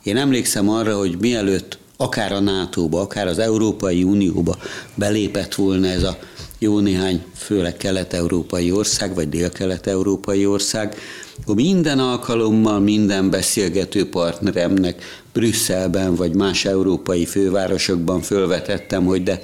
[0.03, 4.57] Én emlékszem arra, hogy mielőtt akár a NATO-ba, akár az Európai Unióba
[4.95, 6.17] belépett volna ez a
[6.65, 10.95] jó néhány, főleg kelet-európai ország, vagy dél-kelet-európai ország,
[11.41, 15.03] akkor minden alkalommal minden beszélgető partneremnek
[15.33, 19.41] Brüsszelben vagy más európai fővárosokban fölvetettem, hogy de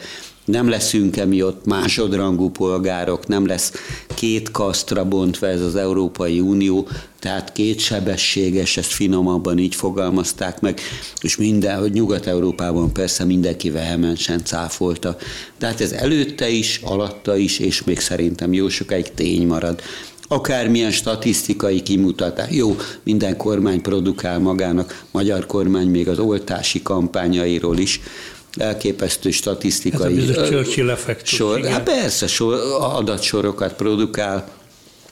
[0.51, 3.71] nem leszünk-e mi ott másodrangú polgárok, nem lesz
[4.15, 6.87] két kasztra bontva ez az Európai Unió,
[7.19, 10.79] tehát kétsebességes, ezt finomabban így fogalmazták meg,
[11.21, 15.17] és minden, hogy Nyugat-Európában persze mindenki vehemensen cáfolta.
[15.57, 19.81] Tehát ez előtte is, alatta is, és még szerintem jó sokáig tény marad
[20.27, 22.51] akármilyen statisztikai kimutatás.
[22.51, 27.99] Jó, minden kormány produkál magának, magyar kormány még az oltási kampányairól is,
[28.57, 30.95] elképesztő statisztikai Ez a Churchill.
[31.23, 34.47] Sor, hát persze, sor, adatsorokat produkál,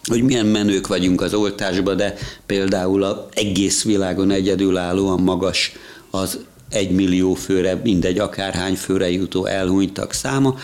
[0.03, 2.15] hogy milyen menők vagyunk az oltásba, de
[2.45, 5.71] például az egész világon egyedülállóan magas
[6.11, 10.55] az egy millió főre, mindegy akárhány főre jutó elhunytak száma.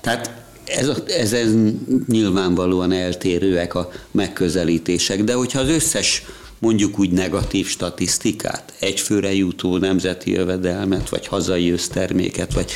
[0.00, 0.30] Tehát
[0.64, 1.52] ez, a, ez, ez
[2.06, 6.24] nyilvánvalóan eltérőek a megközelítések, de hogyha az összes
[6.62, 12.70] mondjuk úgy negatív statisztikát, egyfőre jutó nemzeti jövedelmet, vagy hazai összterméket, vagy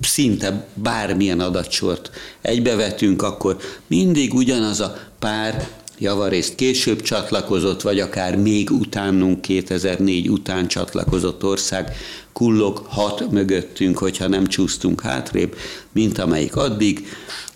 [0.00, 8.70] szinte bármilyen adatsort egybevetünk, akkor mindig ugyanaz a pár javarészt később csatlakozott, vagy akár még
[8.70, 11.96] utánunk 2004 után csatlakozott ország
[12.32, 15.56] kullog hat mögöttünk, hogyha nem csúsztunk hátrébb,
[15.92, 17.06] mint amelyik addig.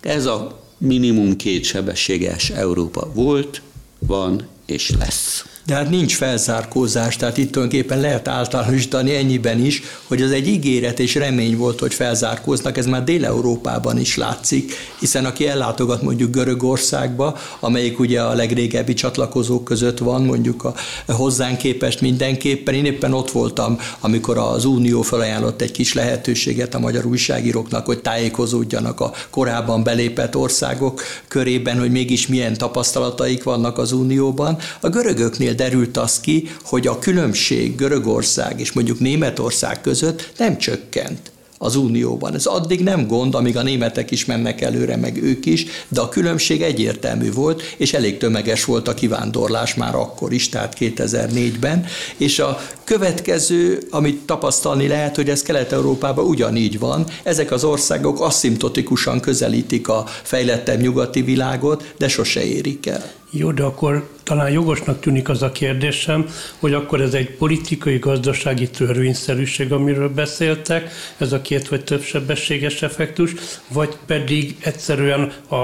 [0.01, 3.61] Ez a minimum kétsebességes Európa volt,
[3.99, 5.45] van és lesz.
[5.71, 10.99] De hát nincs felzárkózás, tehát itt tulajdonképpen lehet általánosítani ennyiben is, hogy az egy ígéret
[10.99, 17.37] és remény volt, hogy felzárkóznak, ez már Dél-Európában is látszik, hiszen aki ellátogat mondjuk Görögországba,
[17.59, 20.73] amelyik ugye a legrégebbi csatlakozók között van, mondjuk a
[21.13, 26.79] hozzánk képest mindenképpen, én éppen ott voltam, amikor az Unió felajánlott egy kis lehetőséget a
[26.79, 33.91] magyar újságíróknak, hogy tájékozódjanak a korábban belépett országok körében, hogy mégis milyen tapasztalataik vannak az
[33.91, 34.57] Unióban.
[34.79, 41.31] A görögöknél derült az ki, hogy a különbség Görögország és mondjuk Németország között nem csökkent
[41.57, 42.33] az Unióban.
[42.33, 46.09] Ez addig nem gond, amíg a németek is mennek előre, meg ők is, de a
[46.09, 51.85] különbség egyértelmű volt, és elég tömeges volt a kivándorlás már akkor is, tehát 2004-ben,
[52.17, 59.19] és a következő, amit tapasztalni lehet, hogy ez Kelet-Európában ugyanígy van, ezek az országok asszimptotikusan
[59.19, 63.20] közelítik a fejlettebb nyugati világot, de sose érik el.
[63.33, 66.29] Jó, de akkor talán jogosnak tűnik az a kérdésem,
[66.59, 72.81] hogy akkor ez egy politikai, gazdasági törvényszerűség, amiről beszéltek, ez a két vagy több sebességes
[72.81, 73.33] effektus,
[73.67, 75.55] vagy pedig egyszerűen a,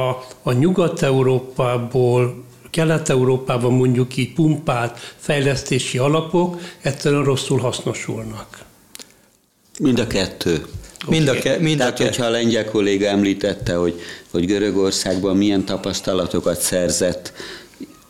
[0.41, 8.65] a Nyugat-Európából Kelet-Európában mondjuk így pumpált fejlesztési alapok egyszerűen rosszul hasznosulnak.
[9.79, 10.65] Mind a kettő.
[11.05, 15.65] Mind a, ke, mind Tehát, a hogyha a lengyel kolléga említette, hogy, hogy Görögországban milyen
[15.65, 17.33] tapasztalatokat szerzett,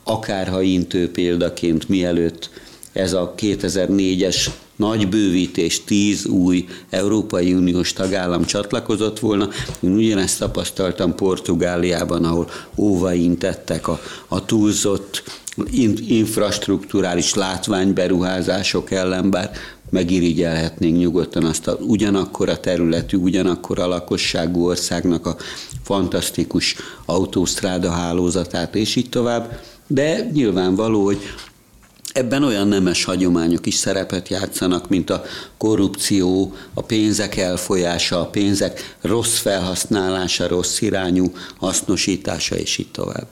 [0.04, 2.50] akárha intő példaként mielőtt
[2.94, 9.50] ez a 2004-es nagy bővítés, tíz új Európai Uniós tagállam csatlakozott volna.
[9.80, 15.24] Én ugyanezt tapasztaltam Portugáliában, ahol óvaintettek a, a túlzott
[16.08, 19.52] infrastruktúrális látványberuházások ellen, bár
[19.90, 25.36] megirigyelhetnénk nyugodtan azt a ugyanakkor a területű, ugyanakkor a lakosságú országnak a
[25.84, 26.76] fantasztikus
[27.06, 29.60] autósztráda hálózatát, és így tovább.
[29.88, 31.20] De nyilvánvaló, hogy
[32.14, 35.24] Ebben olyan nemes hagyományok is szerepet játszanak, mint a
[35.58, 43.28] korrupció, a pénzek elfolyása, a pénzek rossz felhasználása, rossz irányú hasznosítása, és így tovább.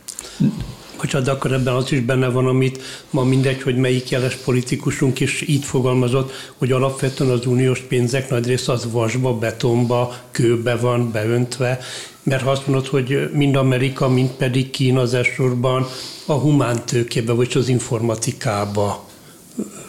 [0.97, 5.41] Bocsánat, akkor ebben az is benne van, amit ma mindegy, hogy melyik jeles politikusunk is
[5.47, 11.79] így fogalmazott, hogy alapvetően az uniós pénzek nagy része az vasba, betonba, kőbe van beöntve,
[12.23, 15.87] mert ha azt mondod, hogy mind Amerika, mind pedig Kína az elsősorban
[16.25, 19.05] a humántőkébe, vagy az informatikába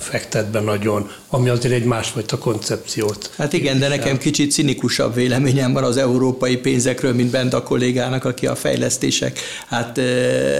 [0.06, 3.30] fektet be nagyon, ami azért egy másfajta koncepciót.
[3.36, 8.24] Hát igen, de nekem kicsit cinikusabb véleményem van az európai pénzekről, mint bent a kollégának,
[8.24, 9.96] aki a fejlesztések hát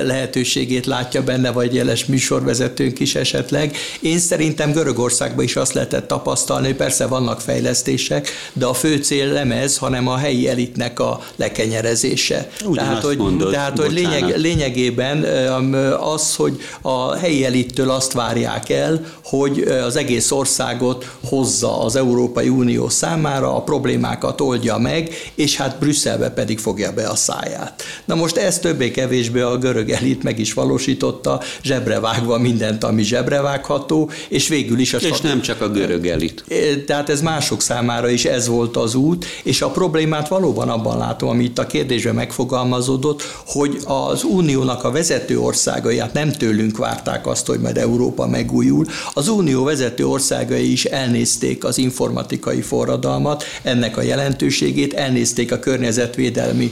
[0.02, 3.76] lehetőségét látja benne, vagy jeles műsorvezetőnk is esetleg.
[4.00, 9.32] Én szerintem Görögországban is azt lehetett tapasztalni, hogy persze vannak fejlesztések, de a fő cél
[9.32, 12.50] nem ez, hanem a helyi elitnek a lekenyerezése.
[12.64, 15.22] Ugyan tehát, hogy, mondod, tehát, hogy lényeg, lényegében
[15.94, 19.34] az, hogy a helyi elittől azt várják el, hogy
[19.86, 26.30] az egész országot hozza az Európai Unió számára, a problémákat oldja meg, és hát Brüsszelbe
[26.30, 27.82] pedig fogja be a száját.
[28.04, 33.40] Na most ez többé-kevésbé a görög elit meg is valósította, zsebre vágva mindent, ami zsebre
[33.40, 34.98] vágható, és végül is a...
[34.98, 36.44] És nem csak a görög elit.
[36.86, 41.28] Tehát ez mások számára is ez volt az út, és a problémát valóban abban látom,
[41.28, 47.26] ami itt a kérdésben megfogalmazódott, hogy az uniónak a vezető országai, hát nem tőlünk várták
[47.26, 48.86] azt, hogy majd Európa megújul,
[49.18, 56.70] Az unió vezető országai is elnézték az informatikai forradalmat, ennek a jelentőségét, elnézték a környezetvédelmi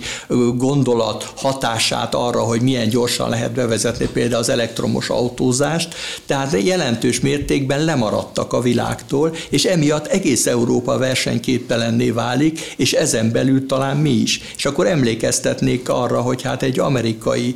[0.57, 5.95] gondolat hatását arra, hogy milyen gyorsan lehet bevezetni például az elektromos autózást,
[6.27, 13.67] tehát jelentős mértékben lemaradtak a világtól, és emiatt egész Európa versenyképtelenné válik, és ezen belül
[13.67, 14.41] talán mi is.
[14.57, 17.55] És akkor emlékeztetnék arra, hogy hát egy amerikai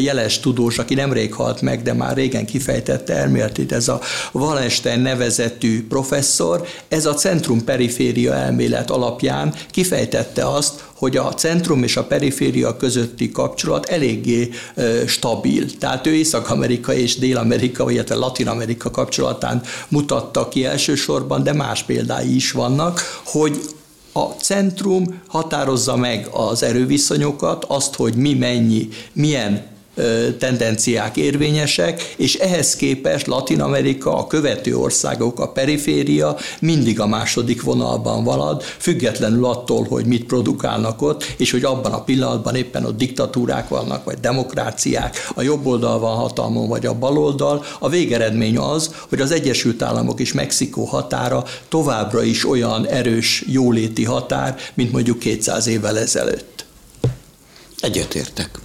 [0.00, 4.00] jeles tudós, aki nemrég halt meg, de már régen kifejtette elméletét, ez a
[4.32, 12.04] Wallenstein nevezetű professzor, ez a centrum-periféria elmélet alapján kifejtette azt, hogy a centrum és a
[12.04, 14.50] periféria közötti kapcsolat eléggé
[15.06, 15.78] stabil.
[15.78, 22.52] Tehát ő Észak-Amerika és Dél-Amerika, illetve Latin-Amerika kapcsolatán mutatta ki elsősorban, de más példái is
[22.52, 23.60] vannak, hogy
[24.12, 29.70] a centrum határozza meg az erőviszonyokat, azt, hogy mi mennyi, milyen
[30.38, 37.62] tendenciák érvényesek, és ehhez képest Latin Amerika, a követő országok, a periféria mindig a második
[37.62, 42.96] vonalban valad, függetlenül attól, hogy mit produkálnak ott, és hogy abban a pillanatban éppen ott
[42.96, 47.64] diktatúrák vannak, vagy demokráciák, a jobb oldal van hatalmon, vagy a bal oldal.
[47.78, 54.04] A végeredmény az, hogy az Egyesült Államok és Mexikó határa továbbra is olyan erős jóléti
[54.04, 56.64] határ, mint mondjuk 200 évvel ezelőtt.
[57.80, 58.61] Egyetértek.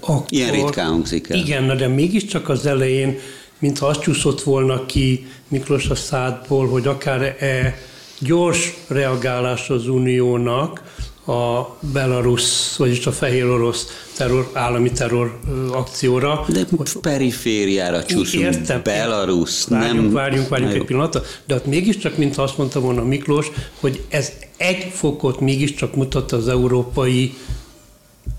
[0.00, 1.36] Akkor, Ilyen ritkán hangzik el.
[1.38, 3.18] Igen, de mégiscsak az elején,
[3.58, 7.78] mintha azt csúszott volna ki Miklós a szádból, hogy akár e
[8.18, 10.82] gyors reagálás az uniónak
[11.26, 15.38] a Belarus, vagyis a fehér orosz terror, állami terror
[15.72, 16.44] akcióra.
[16.48, 16.66] De
[17.00, 20.12] perifériára csúszunk, Értem, Belarus, várjunk, nem...
[20.12, 24.92] Várjunk, várjunk egy pillanatot, de ott mégiscsak, mint azt mondta volna Miklós, hogy ez egy
[24.92, 27.34] fokot mégiscsak mutat az Európai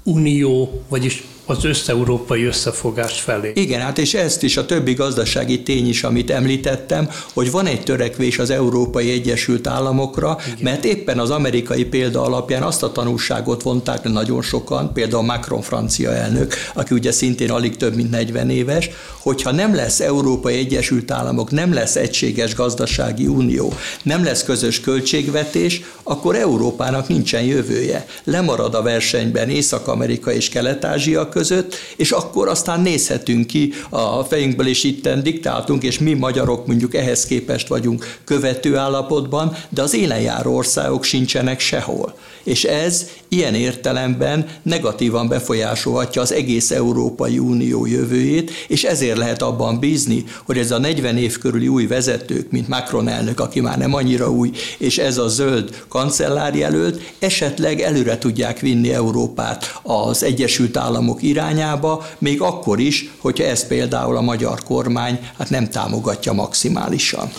[0.03, 3.51] Unió, vagyis az összeurópai összefogás felé.
[3.55, 7.83] Igen, hát és ezt is a többi gazdasági tény is, amit említettem, hogy van egy
[7.83, 10.57] törekvés az Európai Egyesült Államokra, Igen.
[10.61, 16.11] mert éppen az amerikai példa alapján azt a tanulságot vonták nagyon sokan, például Macron francia
[16.11, 18.89] elnök, aki ugye szintén alig több mint 40 éves,
[19.19, 23.73] hogyha nem lesz Európai Egyesült Államok, nem lesz egységes gazdasági unió,
[24.03, 28.05] nem lesz közös költségvetés, akkor Európának nincsen jövője.
[28.23, 34.83] Lemarad a versenyben Észak-Amerika és Kelet-Ázsia között, és akkor aztán nézhetünk ki a fejünkből, és
[34.83, 41.03] itten diktáltunk, és mi magyarok mondjuk ehhez képest vagyunk követő állapotban, de az élenjáró országok
[41.03, 42.15] sincsenek sehol.
[42.43, 49.79] És ez ilyen értelemben negatívan befolyásolhatja az egész Európai Unió jövőjét, és ezért lehet abban
[49.79, 53.93] bízni, hogy ez a 40 év körüli új vezetők, mint Macron elnök, aki már nem
[53.93, 61.23] annyira új, és ez a zöld kancellárjelölt, esetleg előre tudják vinni Európát az Egyesült Államok
[61.23, 67.31] irányába, még akkor is, hogyha ezt például a magyar kormány hát nem támogatja maximálisan.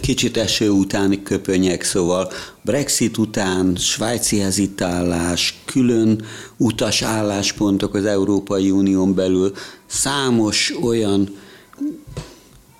[0.00, 2.32] Kicsit eső utáni köpönyek, szóval
[2.62, 6.24] Brexit után svájci hezitálás, külön
[6.56, 9.52] utas álláspontok az Európai Unión belül,
[9.86, 11.36] számos olyan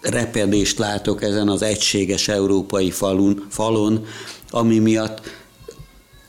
[0.00, 4.06] repedést látok ezen az egységes európai falun, falon,
[4.50, 5.20] ami miatt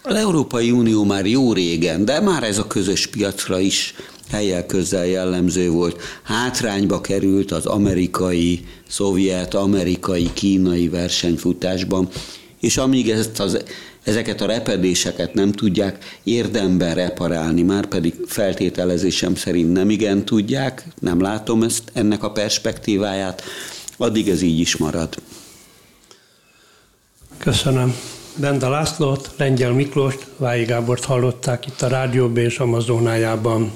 [0.04, 3.96] az Európai Unió már jó régen, de már ez a közös piacra is
[4.30, 6.02] helyel közel jellemző volt.
[6.24, 12.10] Hátrányba került az amerikai, szovjet, amerikai, kínai versenyfutásban,
[12.60, 13.64] és amíg ezt az,
[14.04, 21.22] ezeket a repedéseket nem tudják érdemben reparálni, már pedig feltételezésem szerint nem igen tudják, nem
[21.22, 23.44] látom ezt, ennek a perspektíváját,
[23.98, 25.16] addig ez így is marad.
[27.38, 27.96] Köszönöm.
[28.36, 33.72] Benda Lászlót, Lengyel Miklóst, Vályi Gábort hallották itt a Rádió B és Amazonájában.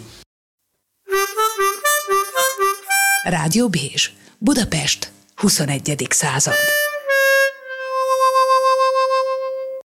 [3.23, 6.07] Rádió Bézs, Budapest, 21.
[6.09, 6.82] század.